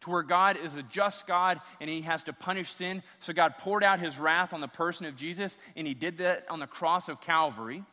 to 0.02 0.10
where 0.10 0.24
God 0.24 0.58
is 0.58 0.76
a 0.76 0.84
just 0.84 1.28
God 1.28 1.60
and 1.80 1.90
he 1.90 2.02
has 2.02 2.24
to 2.24 2.34
punish 2.34 2.74
sin. 2.74 3.04
So 3.20 3.34
God 3.34 3.58
poured 3.58 3.84
out 3.84 4.00
his 4.00 4.18
wrath 4.18 4.54
on 4.54 4.62
the 4.62 4.68
person 4.68 5.06
of 5.06 5.16
Jesus, 5.16 5.58
and 5.76 5.86
he 5.86 5.94
did 5.94 6.20
that 6.20 6.46
on 6.50 6.60
the 6.60 6.68
cross 6.68 7.10
of 7.10 7.22
Calvary. 7.22 7.84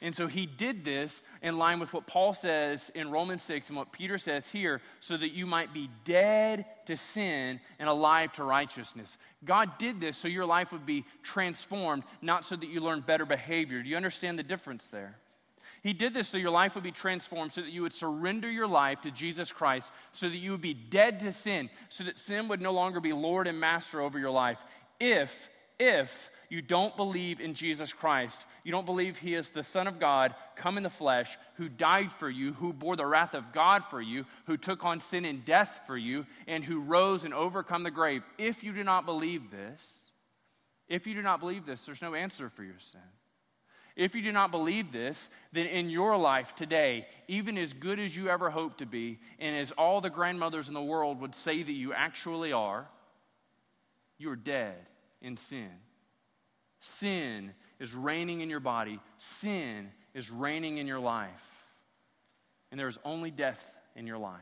And 0.00 0.14
so 0.14 0.26
he 0.26 0.44
did 0.44 0.84
this 0.84 1.22
in 1.40 1.56
line 1.56 1.80
with 1.80 1.94
what 1.94 2.06
Paul 2.06 2.34
says 2.34 2.90
in 2.94 3.10
Romans 3.10 3.42
6 3.44 3.68
and 3.68 3.76
what 3.76 3.90
Peter 3.90 4.18
says 4.18 4.50
here, 4.50 4.82
so 5.00 5.16
that 5.16 5.32
you 5.32 5.46
might 5.46 5.72
be 5.72 5.88
dead 6.04 6.66
to 6.86 6.96
sin 6.96 7.58
and 7.78 7.88
alive 7.88 8.32
to 8.34 8.44
righteousness. 8.44 9.16
God 9.44 9.78
did 9.78 10.00
this 10.00 10.16
so 10.16 10.28
your 10.28 10.44
life 10.44 10.72
would 10.72 10.84
be 10.84 11.06
transformed, 11.22 12.02
not 12.20 12.44
so 12.44 12.54
that 12.54 12.68
you 12.68 12.80
learn 12.80 13.00
better 13.00 13.24
behavior. 13.24 13.82
Do 13.82 13.88
you 13.88 13.96
understand 13.96 14.38
the 14.38 14.42
difference 14.42 14.86
there? 14.88 15.16
He 15.84 15.92
did 15.92 16.14
this 16.14 16.28
so 16.28 16.38
your 16.38 16.50
life 16.50 16.74
would 16.74 16.82
be 16.82 16.92
transformed, 16.92 17.52
so 17.52 17.60
that 17.60 17.70
you 17.70 17.82
would 17.82 17.92
surrender 17.92 18.50
your 18.50 18.66
life 18.66 19.02
to 19.02 19.10
Jesus 19.10 19.52
Christ, 19.52 19.92
so 20.12 20.30
that 20.30 20.38
you 20.38 20.52
would 20.52 20.62
be 20.62 20.72
dead 20.72 21.20
to 21.20 21.30
sin, 21.30 21.68
so 21.90 22.04
that 22.04 22.18
sin 22.18 22.48
would 22.48 22.62
no 22.62 22.72
longer 22.72 23.00
be 23.00 23.12
Lord 23.12 23.46
and 23.46 23.60
master 23.60 24.00
over 24.00 24.18
your 24.18 24.30
life. 24.30 24.56
If, 24.98 25.50
if 25.78 26.30
you 26.48 26.62
don't 26.62 26.96
believe 26.96 27.38
in 27.38 27.52
Jesus 27.52 27.92
Christ, 27.92 28.40
you 28.64 28.72
don't 28.72 28.86
believe 28.86 29.18
He 29.18 29.34
is 29.34 29.50
the 29.50 29.62
Son 29.62 29.86
of 29.86 30.00
God, 30.00 30.34
come 30.56 30.78
in 30.78 30.84
the 30.84 30.88
flesh, 30.88 31.36
who 31.56 31.68
died 31.68 32.10
for 32.12 32.30
you, 32.30 32.54
who 32.54 32.72
bore 32.72 32.96
the 32.96 33.04
wrath 33.04 33.34
of 33.34 33.52
God 33.52 33.84
for 33.90 34.00
you, 34.00 34.24
who 34.46 34.56
took 34.56 34.86
on 34.86 35.02
sin 35.02 35.26
and 35.26 35.44
death 35.44 35.82
for 35.86 35.98
you, 35.98 36.24
and 36.46 36.64
who 36.64 36.80
rose 36.80 37.26
and 37.26 37.34
overcome 37.34 37.82
the 37.82 37.90
grave. 37.90 38.22
If 38.38 38.64
you 38.64 38.72
do 38.72 38.84
not 38.84 39.04
believe 39.04 39.50
this, 39.50 39.82
if 40.88 41.06
you 41.06 41.12
do 41.12 41.20
not 41.20 41.40
believe 41.40 41.66
this, 41.66 41.84
there's 41.84 42.00
no 42.00 42.14
answer 42.14 42.48
for 42.48 42.64
your 42.64 42.78
sin. 42.78 43.00
If 43.96 44.14
you 44.14 44.22
do 44.22 44.32
not 44.32 44.50
believe 44.50 44.90
this, 44.90 45.30
then 45.52 45.66
in 45.66 45.88
your 45.88 46.16
life 46.16 46.54
today, 46.56 47.06
even 47.28 47.56
as 47.56 47.72
good 47.72 48.00
as 48.00 48.16
you 48.16 48.28
ever 48.28 48.50
hope 48.50 48.78
to 48.78 48.86
be, 48.86 49.20
and 49.38 49.56
as 49.56 49.70
all 49.72 50.00
the 50.00 50.10
grandmothers 50.10 50.66
in 50.66 50.74
the 50.74 50.82
world 50.82 51.20
would 51.20 51.34
say 51.34 51.62
that 51.62 51.72
you 51.72 51.92
actually 51.92 52.52
are, 52.52 52.88
you 54.18 54.30
are 54.30 54.36
dead 54.36 54.74
in 55.22 55.36
sin. 55.36 55.70
Sin 56.80 57.52
is 57.78 57.94
reigning 57.94 58.40
in 58.40 58.50
your 58.50 58.60
body, 58.60 58.98
sin 59.18 59.90
is 60.12 60.30
reigning 60.30 60.78
in 60.78 60.86
your 60.86 61.00
life. 61.00 61.30
And 62.70 62.80
there 62.80 62.88
is 62.88 62.98
only 63.04 63.30
death 63.30 63.64
in 63.94 64.06
your 64.06 64.18
life. 64.18 64.40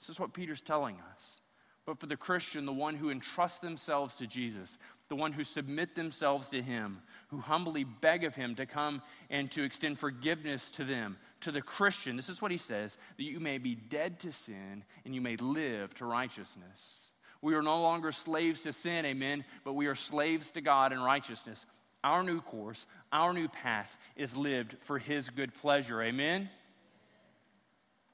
This 0.00 0.10
is 0.10 0.20
what 0.20 0.34
Peter's 0.34 0.60
telling 0.60 0.96
us. 1.14 1.40
But 1.88 1.98
for 1.98 2.06
the 2.06 2.18
Christian, 2.18 2.66
the 2.66 2.72
one 2.74 2.96
who 2.96 3.08
entrusts 3.08 3.60
themselves 3.60 4.16
to 4.16 4.26
Jesus, 4.26 4.76
the 5.08 5.16
one 5.16 5.32
who 5.32 5.42
submit 5.42 5.94
themselves 5.94 6.50
to 6.50 6.60
him, 6.60 6.98
who 7.28 7.38
humbly 7.38 7.84
beg 7.84 8.24
of 8.24 8.34
him 8.34 8.56
to 8.56 8.66
come 8.66 9.00
and 9.30 9.50
to 9.52 9.62
extend 9.62 9.98
forgiveness 9.98 10.68
to 10.72 10.84
them, 10.84 11.16
to 11.40 11.50
the 11.50 11.62
Christian, 11.62 12.14
this 12.14 12.28
is 12.28 12.42
what 12.42 12.50
he 12.50 12.58
says 12.58 12.98
that 13.16 13.22
you 13.22 13.40
may 13.40 13.56
be 13.56 13.74
dead 13.74 14.18
to 14.18 14.32
sin 14.32 14.84
and 15.06 15.14
you 15.14 15.22
may 15.22 15.36
live 15.36 15.94
to 15.94 16.04
righteousness. 16.04 17.08
We 17.40 17.54
are 17.54 17.62
no 17.62 17.80
longer 17.80 18.12
slaves 18.12 18.60
to 18.64 18.74
sin, 18.74 19.06
amen, 19.06 19.46
but 19.64 19.72
we 19.72 19.86
are 19.86 19.94
slaves 19.94 20.50
to 20.50 20.60
God 20.60 20.92
and 20.92 21.02
righteousness. 21.02 21.64
Our 22.04 22.22
new 22.22 22.42
course, 22.42 22.86
our 23.12 23.32
new 23.32 23.48
path 23.48 23.96
is 24.14 24.36
lived 24.36 24.76
for 24.82 24.98
his 24.98 25.30
good 25.30 25.54
pleasure, 25.54 26.02
amen? 26.02 26.50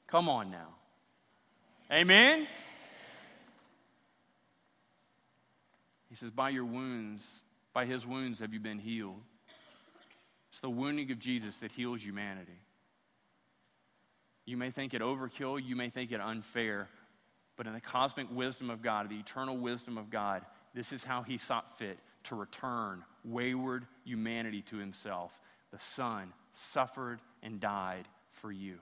Come 0.06 0.28
on 0.28 0.52
now. 0.52 0.68
Amen? 1.90 2.46
He 6.14 6.18
says, 6.18 6.30
By 6.30 6.50
your 6.50 6.64
wounds, 6.64 7.42
by 7.72 7.86
his 7.86 8.06
wounds 8.06 8.38
have 8.38 8.54
you 8.54 8.60
been 8.60 8.78
healed. 8.78 9.20
It's 10.50 10.60
the 10.60 10.70
wounding 10.70 11.10
of 11.10 11.18
Jesus 11.18 11.58
that 11.58 11.72
heals 11.72 12.04
humanity. 12.04 12.60
You 14.46 14.56
may 14.56 14.70
think 14.70 14.94
it 14.94 15.02
overkill, 15.02 15.60
you 15.60 15.74
may 15.74 15.90
think 15.90 16.12
it 16.12 16.20
unfair, 16.20 16.88
but 17.56 17.66
in 17.66 17.72
the 17.72 17.80
cosmic 17.80 18.28
wisdom 18.30 18.70
of 18.70 18.80
God, 18.80 19.10
the 19.10 19.18
eternal 19.18 19.58
wisdom 19.58 19.98
of 19.98 20.08
God, 20.08 20.42
this 20.72 20.92
is 20.92 21.02
how 21.02 21.22
he 21.22 21.36
sought 21.36 21.78
fit 21.80 21.98
to 22.24 22.36
return 22.36 23.02
wayward 23.24 23.84
humanity 24.04 24.62
to 24.70 24.76
himself. 24.76 25.32
The 25.72 25.80
Son 25.80 26.32
suffered 26.52 27.18
and 27.42 27.58
died 27.58 28.06
for 28.30 28.52
you. 28.52 28.78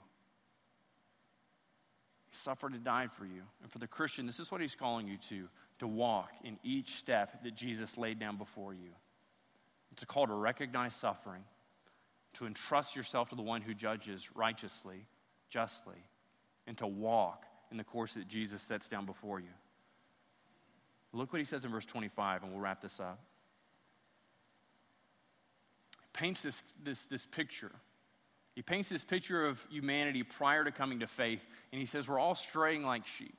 He 2.29 2.37
suffered 2.37 2.75
and 2.75 2.85
died 2.85 3.11
for 3.13 3.25
you. 3.25 3.41
And 3.63 3.73
for 3.73 3.79
the 3.79 3.87
Christian, 3.87 4.27
this 4.27 4.39
is 4.39 4.53
what 4.53 4.61
he's 4.61 4.75
calling 4.75 5.09
you 5.09 5.17
to 5.31 5.49
to 5.79 5.87
walk 5.87 6.31
in 6.45 6.59
each 6.63 6.97
step 6.97 7.43
that 7.43 7.55
Jesus 7.55 7.97
laid 7.97 8.19
down 8.19 8.37
before 8.37 8.73
you. 8.73 8.91
It's 9.93 10.03
a 10.03 10.07
call 10.07 10.27
to 10.27 10.35
recognize 10.35 10.95
suffering, 10.95 11.43
to 12.35 12.47
entrust 12.47 12.97
yourself 12.97 13.29
to 13.31 13.35
the 13.35 13.43
one 13.43 13.61
who 13.61 13.75
judges 13.75 14.29
righteously, 14.35 15.07
justly, 15.51 16.03
and 16.67 16.79
to 16.79 16.87
walk 16.87 17.45
in 17.71 17.77
the 17.77 17.85
course 17.85 18.15
that 18.15 18.29
Jesus 18.29 18.63
sets 18.63 18.89
down 18.89 19.07
before 19.07 19.41
you. 19.41 19.49
Look 21.13 21.33
what 21.33 21.41
he 21.41 21.45
says 21.45 21.65
in 21.65 21.71
verse 21.71 21.85
25, 21.85 22.43
and 22.43 22.53
we'll 22.53 22.61
wrap 22.61 22.81
this 22.81 22.99
up. 23.01 23.19
He 26.01 26.09
paints 26.13 26.43
this, 26.43 26.63
this, 26.83 27.05
this 27.07 27.27
picture. 27.27 27.73
He 28.55 28.63
paints 28.63 28.89
this 28.89 29.05
picture 29.05 29.47
of 29.47 29.59
humanity 29.71 30.23
prior 30.23 30.65
to 30.65 30.71
coming 30.71 31.01
to 31.01 31.07
faith, 31.07 31.45
and 31.71 31.81
he 31.81 31.87
says, 31.87 32.09
We're 32.09 32.19
all 32.19 32.35
straying 32.35 32.85
like 32.85 33.07
sheep. 33.07 33.37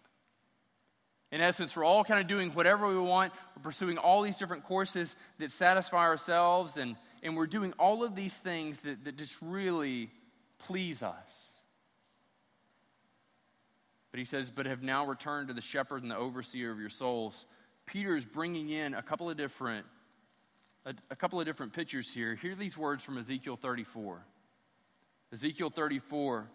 In 1.34 1.42
essence, 1.42 1.76
we're 1.76 1.84
all 1.84 2.04
kind 2.04 2.22
of 2.22 2.28
doing 2.28 2.52
whatever 2.52 2.88
we 2.88 3.00
want. 3.00 3.34
We're 3.58 3.64
pursuing 3.64 3.98
all 3.98 4.22
these 4.22 4.38
different 4.38 4.66
courses 4.66 5.16
that 5.40 5.52
satisfy 5.52 5.98
ourselves, 5.98 6.78
and, 6.78 6.96
and 7.24 7.36
we're 7.36 7.48
doing 7.48 7.74
all 7.80 8.04
of 8.04 8.14
these 8.14 8.38
things 8.38 8.78
that, 8.82 9.04
that 9.06 9.18
just 9.18 9.36
really 9.42 10.12
please 10.60 11.02
us. 11.02 11.54
But 14.12 14.20
he 14.20 14.26
says, 14.26 14.52
But 14.52 14.68
have 14.68 14.84
now 14.84 15.08
returned 15.08 15.48
to 15.48 15.56
the 15.56 15.62
shepherd 15.62 16.04
and 16.04 16.12
the 16.12 16.18
overseer 16.18 16.72
of 16.72 16.80
your 16.80 16.92
souls. 16.92 17.48
Peter 17.88 18.16
is 18.16 18.26
bringing 18.26 18.70
in 18.70 18.94
a 18.94 19.02
couple 19.02 19.28
of 19.28 19.36
different 19.36 19.88
a, 20.86 20.94
a, 21.10 21.16
couple 21.16 21.40
of 21.40 21.48
different 21.48 21.74
pictures 21.74 22.14
here. 22.14 22.36
Hear 22.36 22.54
these 22.54 22.78
words 22.78 23.04
from 23.04 23.18
Ezekiel 23.18 23.56
34. 23.56 24.24
Ezekiel 25.32 25.72
34 25.72 26.48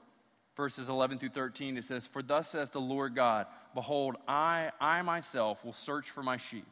verses 0.58 0.88
11 0.88 1.20
through 1.20 1.28
13, 1.28 1.78
it 1.78 1.84
says, 1.84 2.06
For 2.06 2.20
thus 2.20 2.48
says 2.48 2.68
the 2.68 2.80
Lord 2.80 3.14
God, 3.14 3.46
Behold, 3.74 4.16
I, 4.26 4.72
I 4.80 5.00
myself 5.02 5.64
will 5.64 5.72
search 5.72 6.10
for 6.10 6.22
my 6.22 6.36
sheep 6.36 6.66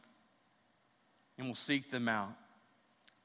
and 1.37 1.47
will 1.47 1.55
seek 1.55 1.89
them 1.89 2.09
out. 2.09 2.33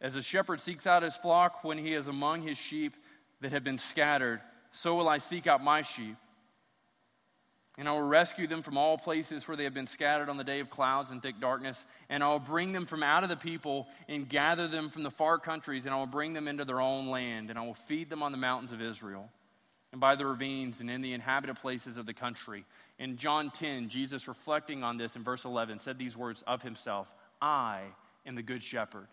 As 0.00 0.14
a 0.14 0.22
shepherd 0.22 0.60
seeks 0.60 0.86
out 0.86 1.02
his 1.02 1.16
flock 1.16 1.64
when 1.64 1.78
he 1.78 1.94
is 1.94 2.06
among 2.06 2.42
his 2.42 2.56
sheep 2.56 2.94
that 3.40 3.50
have 3.50 3.64
been 3.64 3.76
scattered, 3.76 4.40
so 4.70 4.94
will 4.94 5.08
I 5.08 5.18
seek 5.18 5.48
out 5.48 5.64
my 5.64 5.82
sheep. 5.82 6.16
And 7.76 7.88
I 7.88 7.92
will 7.92 8.02
rescue 8.02 8.46
them 8.46 8.62
from 8.62 8.78
all 8.78 8.96
places 8.96 9.48
where 9.48 9.56
they 9.56 9.64
have 9.64 9.74
been 9.74 9.86
scattered 9.88 10.28
on 10.28 10.36
the 10.36 10.44
day 10.44 10.60
of 10.60 10.70
clouds 10.70 11.10
and 11.10 11.20
thick 11.20 11.40
darkness. 11.40 11.84
And 12.08 12.22
I 12.22 12.28
will 12.28 12.38
bring 12.38 12.70
them 12.70 12.86
from 12.86 13.02
out 13.02 13.24
of 13.24 13.30
the 13.30 13.36
people 13.36 13.88
and 14.08 14.28
gather 14.28 14.68
them 14.68 14.90
from 14.90 15.02
the 15.02 15.10
far 15.10 15.38
countries, 15.38 15.86
and 15.86 15.94
I 15.94 15.96
will 15.96 16.06
bring 16.06 16.34
them 16.34 16.46
into 16.46 16.64
their 16.64 16.80
own 16.80 17.08
land, 17.08 17.50
and 17.50 17.58
I 17.58 17.62
will 17.62 17.74
feed 17.88 18.10
them 18.10 18.22
on 18.22 18.30
the 18.30 18.38
mountains 18.38 18.70
of 18.70 18.80
Israel 18.80 19.28
and 19.92 20.00
by 20.00 20.16
the 20.16 20.26
ravines 20.26 20.80
and 20.80 20.90
in 20.90 21.02
the 21.02 21.12
inhabited 21.12 21.56
places 21.56 21.98
of 21.98 22.06
the 22.06 22.14
country. 22.14 22.64
In 22.98 23.16
John 23.16 23.50
10, 23.50 23.88
Jesus, 23.88 24.26
reflecting 24.26 24.82
on 24.82 24.96
this 24.96 25.16
in 25.16 25.22
verse 25.22 25.44
11, 25.44 25.80
said 25.80 25.98
these 25.98 26.16
words 26.16 26.42
of 26.46 26.62
himself 26.62 27.06
I 27.40 27.82
am 28.26 28.34
the 28.34 28.42
good 28.42 28.62
shepherd. 28.62 29.06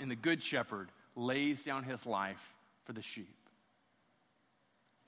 And 0.00 0.10
the 0.10 0.16
good 0.16 0.42
shepherd 0.42 0.88
lays 1.14 1.62
down 1.62 1.84
his 1.84 2.04
life 2.04 2.52
for 2.84 2.92
the 2.92 3.02
sheep. 3.02 3.36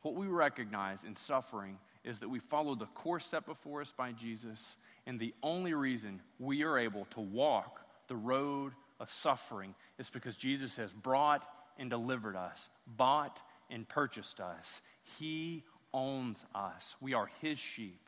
What 0.02 0.14
we 0.14 0.28
recognize 0.28 1.02
in 1.02 1.16
suffering 1.16 1.78
is 2.04 2.20
that 2.20 2.28
we 2.28 2.38
follow 2.38 2.76
the 2.76 2.86
course 2.86 3.26
set 3.26 3.44
before 3.46 3.80
us 3.80 3.92
by 3.96 4.12
Jesus, 4.12 4.76
and 5.06 5.18
the 5.18 5.34
only 5.42 5.74
reason 5.74 6.20
we 6.38 6.62
are 6.62 6.78
able 6.78 7.06
to 7.06 7.20
walk 7.20 7.80
the 8.06 8.14
road 8.14 8.72
of 9.00 9.10
suffering 9.10 9.74
is 9.98 10.08
because 10.08 10.36
Jesus 10.36 10.76
has 10.76 10.92
brought 10.92 11.44
and 11.78 11.90
delivered 11.90 12.36
us, 12.36 12.68
bought 12.96 13.40
and 13.70 13.88
purchased 13.88 14.40
us. 14.40 14.80
He 15.18 15.64
owns 15.92 16.44
us. 16.54 16.94
We 17.00 17.14
are 17.14 17.28
His 17.40 17.58
sheep. 17.58 18.00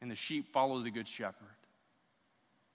And 0.00 0.10
the 0.10 0.16
sheep 0.16 0.52
follow 0.52 0.82
the 0.82 0.90
Good 0.90 1.08
Shepherd. 1.08 1.46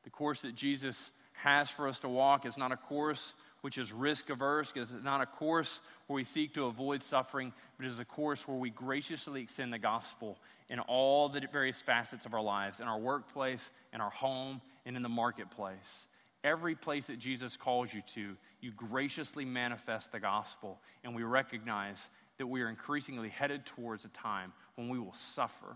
The 0.04 0.10
course 0.10 0.42
that 0.42 0.56
Jesus 0.56 1.12
has 1.34 1.70
for 1.70 1.88
us 1.88 2.00
to 2.00 2.10
walk 2.10 2.46
is 2.46 2.58
not 2.58 2.72
a 2.72 2.78
course 2.78 3.34
which 3.62 3.78
is 3.78 3.92
risk 3.92 4.30
averse, 4.30 4.72
it's 4.76 4.92
not 5.04 5.20
a 5.20 5.26
course 5.26 5.80
where 6.06 6.16
we 6.16 6.24
seek 6.24 6.54
to 6.54 6.66
avoid 6.66 7.02
suffering, 7.04 7.52
but 7.78 7.86
is 7.86 8.00
a 8.00 8.06
course 8.06 8.48
where 8.48 8.58
we 8.58 8.70
graciously 8.70 9.42
extend 9.42 9.74
the 9.74 9.80
gospel 9.80 10.38
in 10.70 10.80
all 10.80 11.28
the 11.28 11.42
various 11.52 11.82
facets 11.82 12.26
of 12.26 12.34
our 12.34 12.42
lives, 12.42 12.80
in 12.80 12.88
our 12.88 13.00
workplace, 13.00 13.72
in 13.94 14.00
our 14.00 14.12
home, 14.12 14.62
and 14.86 14.96
in 14.96 15.02
the 15.02 15.10
marketplace. 15.10 16.08
Every 16.48 16.76
place 16.76 17.08
that 17.08 17.20
Jesus 17.20 17.58
calls 17.58 17.94
you 17.94 18.02
to, 18.14 18.38
you 18.62 18.72
graciously 18.72 19.44
manifest 19.44 20.14
the 20.14 20.20
gospel, 20.22 20.80
and 21.04 21.14
we 21.14 21.24
recognize 21.24 22.08
that 22.38 22.48
we 22.48 22.62
are 22.62 22.70
increasingly 22.70 23.28
headed 23.28 23.66
towards 23.66 24.06
a 24.06 24.10
time 24.10 24.54
when 24.76 24.88
we 24.88 24.98
will 24.98 25.14
suffer. 25.14 25.76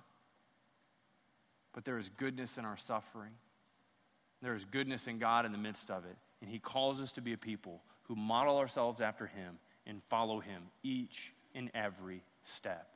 But 1.73 1.83
there 1.83 1.97
is 1.97 2.07
goodness 2.07 2.57
in 2.57 2.63
our 2.63 2.77
suffering. 2.77 3.33
There 4.41 4.55
is 4.55 4.63
goodness 4.63 5.07
in 5.07 5.19
God 5.19 5.45
in 5.45 5.51
the 5.51 5.57
midst 5.57 5.91
of 5.91 6.05
it. 6.05 6.15
And 6.39 6.49
He 6.49 6.59
calls 6.59 7.01
us 7.01 7.11
to 7.13 7.21
be 7.21 7.33
a 7.33 7.37
people 7.37 7.81
who 8.03 8.15
model 8.15 8.57
ourselves 8.57 9.01
after 9.01 9.27
Him 9.27 9.59
and 9.85 10.01
follow 10.09 10.39
Him 10.39 10.63
each 10.83 11.33
and 11.53 11.69
every 11.73 12.23
step. 12.45 12.87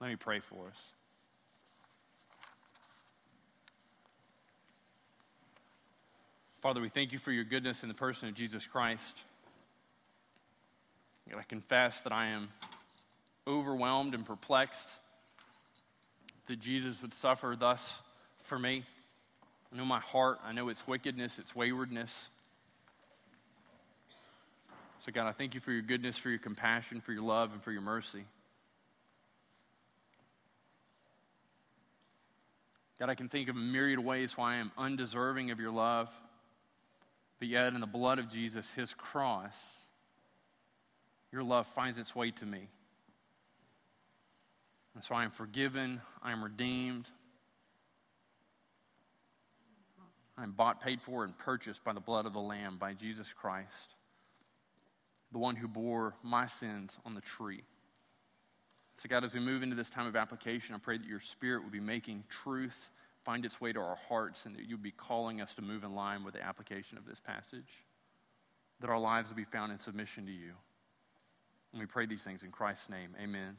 Let 0.00 0.10
me 0.10 0.16
pray 0.16 0.40
for 0.40 0.66
us. 0.70 0.92
Father, 6.64 6.80
we 6.80 6.88
thank 6.88 7.12
you 7.12 7.18
for 7.18 7.30
your 7.30 7.44
goodness 7.44 7.82
in 7.82 7.90
the 7.90 7.94
person 7.94 8.26
of 8.26 8.34
Jesus 8.34 8.66
Christ. 8.66 9.02
God, 11.30 11.38
I 11.38 11.42
confess 11.42 12.00
that 12.00 12.12
I 12.14 12.28
am 12.28 12.48
overwhelmed 13.46 14.14
and 14.14 14.24
perplexed 14.24 14.88
that 16.46 16.60
Jesus 16.60 17.02
would 17.02 17.12
suffer 17.12 17.54
thus 17.54 17.82
for 18.44 18.58
me. 18.58 18.82
I 19.70 19.76
know 19.76 19.84
my 19.84 20.00
heart, 20.00 20.38
I 20.42 20.52
know 20.52 20.70
its 20.70 20.88
wickedness, 20.88 21.38
its 21.38 21.54
waywardness. 21.54 22.10
So, 25.00 25.12
God, 25.12 25.26
I 25.26 25.32
thank 25.32 25.52
you 25.52 25.60
for 25.60 25.70
your 25.70 25.82
goodness, 25.82 26.16
for 26.16 26.30
your 26.30 26.38
compassion, 26.38 27.02
for 27.02 27.12
your 27.12 27.24
love, 27.24 27.52
and 27.52 27.62
for 27.62 27.72
your 27.72 27.82
mercy. 27.82 28.24
God, 32.98 33.10
I 33.10 33.14
can 33.14 33.28
think 33.28 33.50
of 33.50 33.56
a 33.56 33.58
myriad 33.58 33.98
of 33.98 34.06
ways 34.06 34.38
why 34.38 34.54
I 34.54 34.56
am 34.56 34.72
undeserving 34.78 35.50
of 35.50 35.60
your 35.60 35.72
love, 35.72 36.08
but 37.38 37.48
yet 37.48 37.72
in 37.72 37.80
the 37.80 37.86
blood 37.86 38.18
of 38.18 38.28
Jesus, 38.28 38.70
his 38.70 38.94
cross, 38.94 39.54
your 41.32 41.42
love 41.42 41.66
finds 41.68 41.98
its 41.98 42.14
way 42.14 42.30
to 42.30 42.46
me. 42.46 42.68
And 44.94 45.02
so 45.02 45.14
I 45.14 45.24
am 45.24 45.30
forgiven, 45.30 46.00
I 46.22 46.32
am 46.32 46.42
redeemed, 46.42 47.08
I 50.36 50.42
am 50.42 50.52
bought, 50.52 50.80
paid 50.80 51.00
for, 51.00 51.24
and 51.24 51.36
purchased 51.36 51.84
by 51.84 51.92
the 51.92 52.00
blood 52.00 52.26
of 52.26 52.32
the 52.32 52.40
Lamb, 52.40 52.76
by 52.78 52.92
Jesus 52.92 53.32
Christ, 53.32 53.94
the 55.32 55.38
one 55.38 55.56
who 55.56 55.68
bore 55.68 56.14
my 56.22 56.46
sins 56.46 56.96
on 57.04 57.14
the 57.14 57.20
tree. 57.20 57.62
So, 58.98 59.08
God, 59.08 59.24
as 59.24 59.34
we 59.34 59.40
move 59.40 59.62
into 59.62 59.76
this 59.76 59.90
time 59.90 60.06
of 60.06 60.16
application, 60.16 60.74
I 60.74 60.78
pray 60.78 60.98
that 60.98 61.06
your 61.06 61.20
Spirit 61.20 61.62
would 61.64 61.72
be 61.72 61.80
making 61.80 62.24
truth 62.28 62.90
find 63.24 63.44
its 63.44 63.60
way 63.60 63.72
to 63.72 63.80
our 63.80 63.96
hearts 64.08 64.46
and 64.46 64.54
that 64.56 64.68
you'd 64.68 64.82
be 64.82 64.90
calling 64.90 65.40
us 65.40 65.54
to 65.54 65.62
move 65.62 65.84
in 65.84 65.94
line 65.94 66.24
with 66.24 66.34
the 66.34 66.42
application 66.42 66.98
of 66.98 67.06
this 67.06 67.20
passage, 67.20 67.84
that 68.80 68.90
our 68.90 68.98
lives 68.98 69.30
will 69.30 69.36
be 69.36 69.44
found 69.44 69.72
in 69.72 69.80
submission 69.80 70.26
to 70.26 70.32
you. 70.32 70.52
And 71.72 71.80
we 71.80 71.86
pray 71.86 72.06
these 72.06 72.22
things 72.22 72.42
in 72.42 72.50
Christ's 72.50 72.88
name. 72.88 73.10
Amen. 73.20 73.56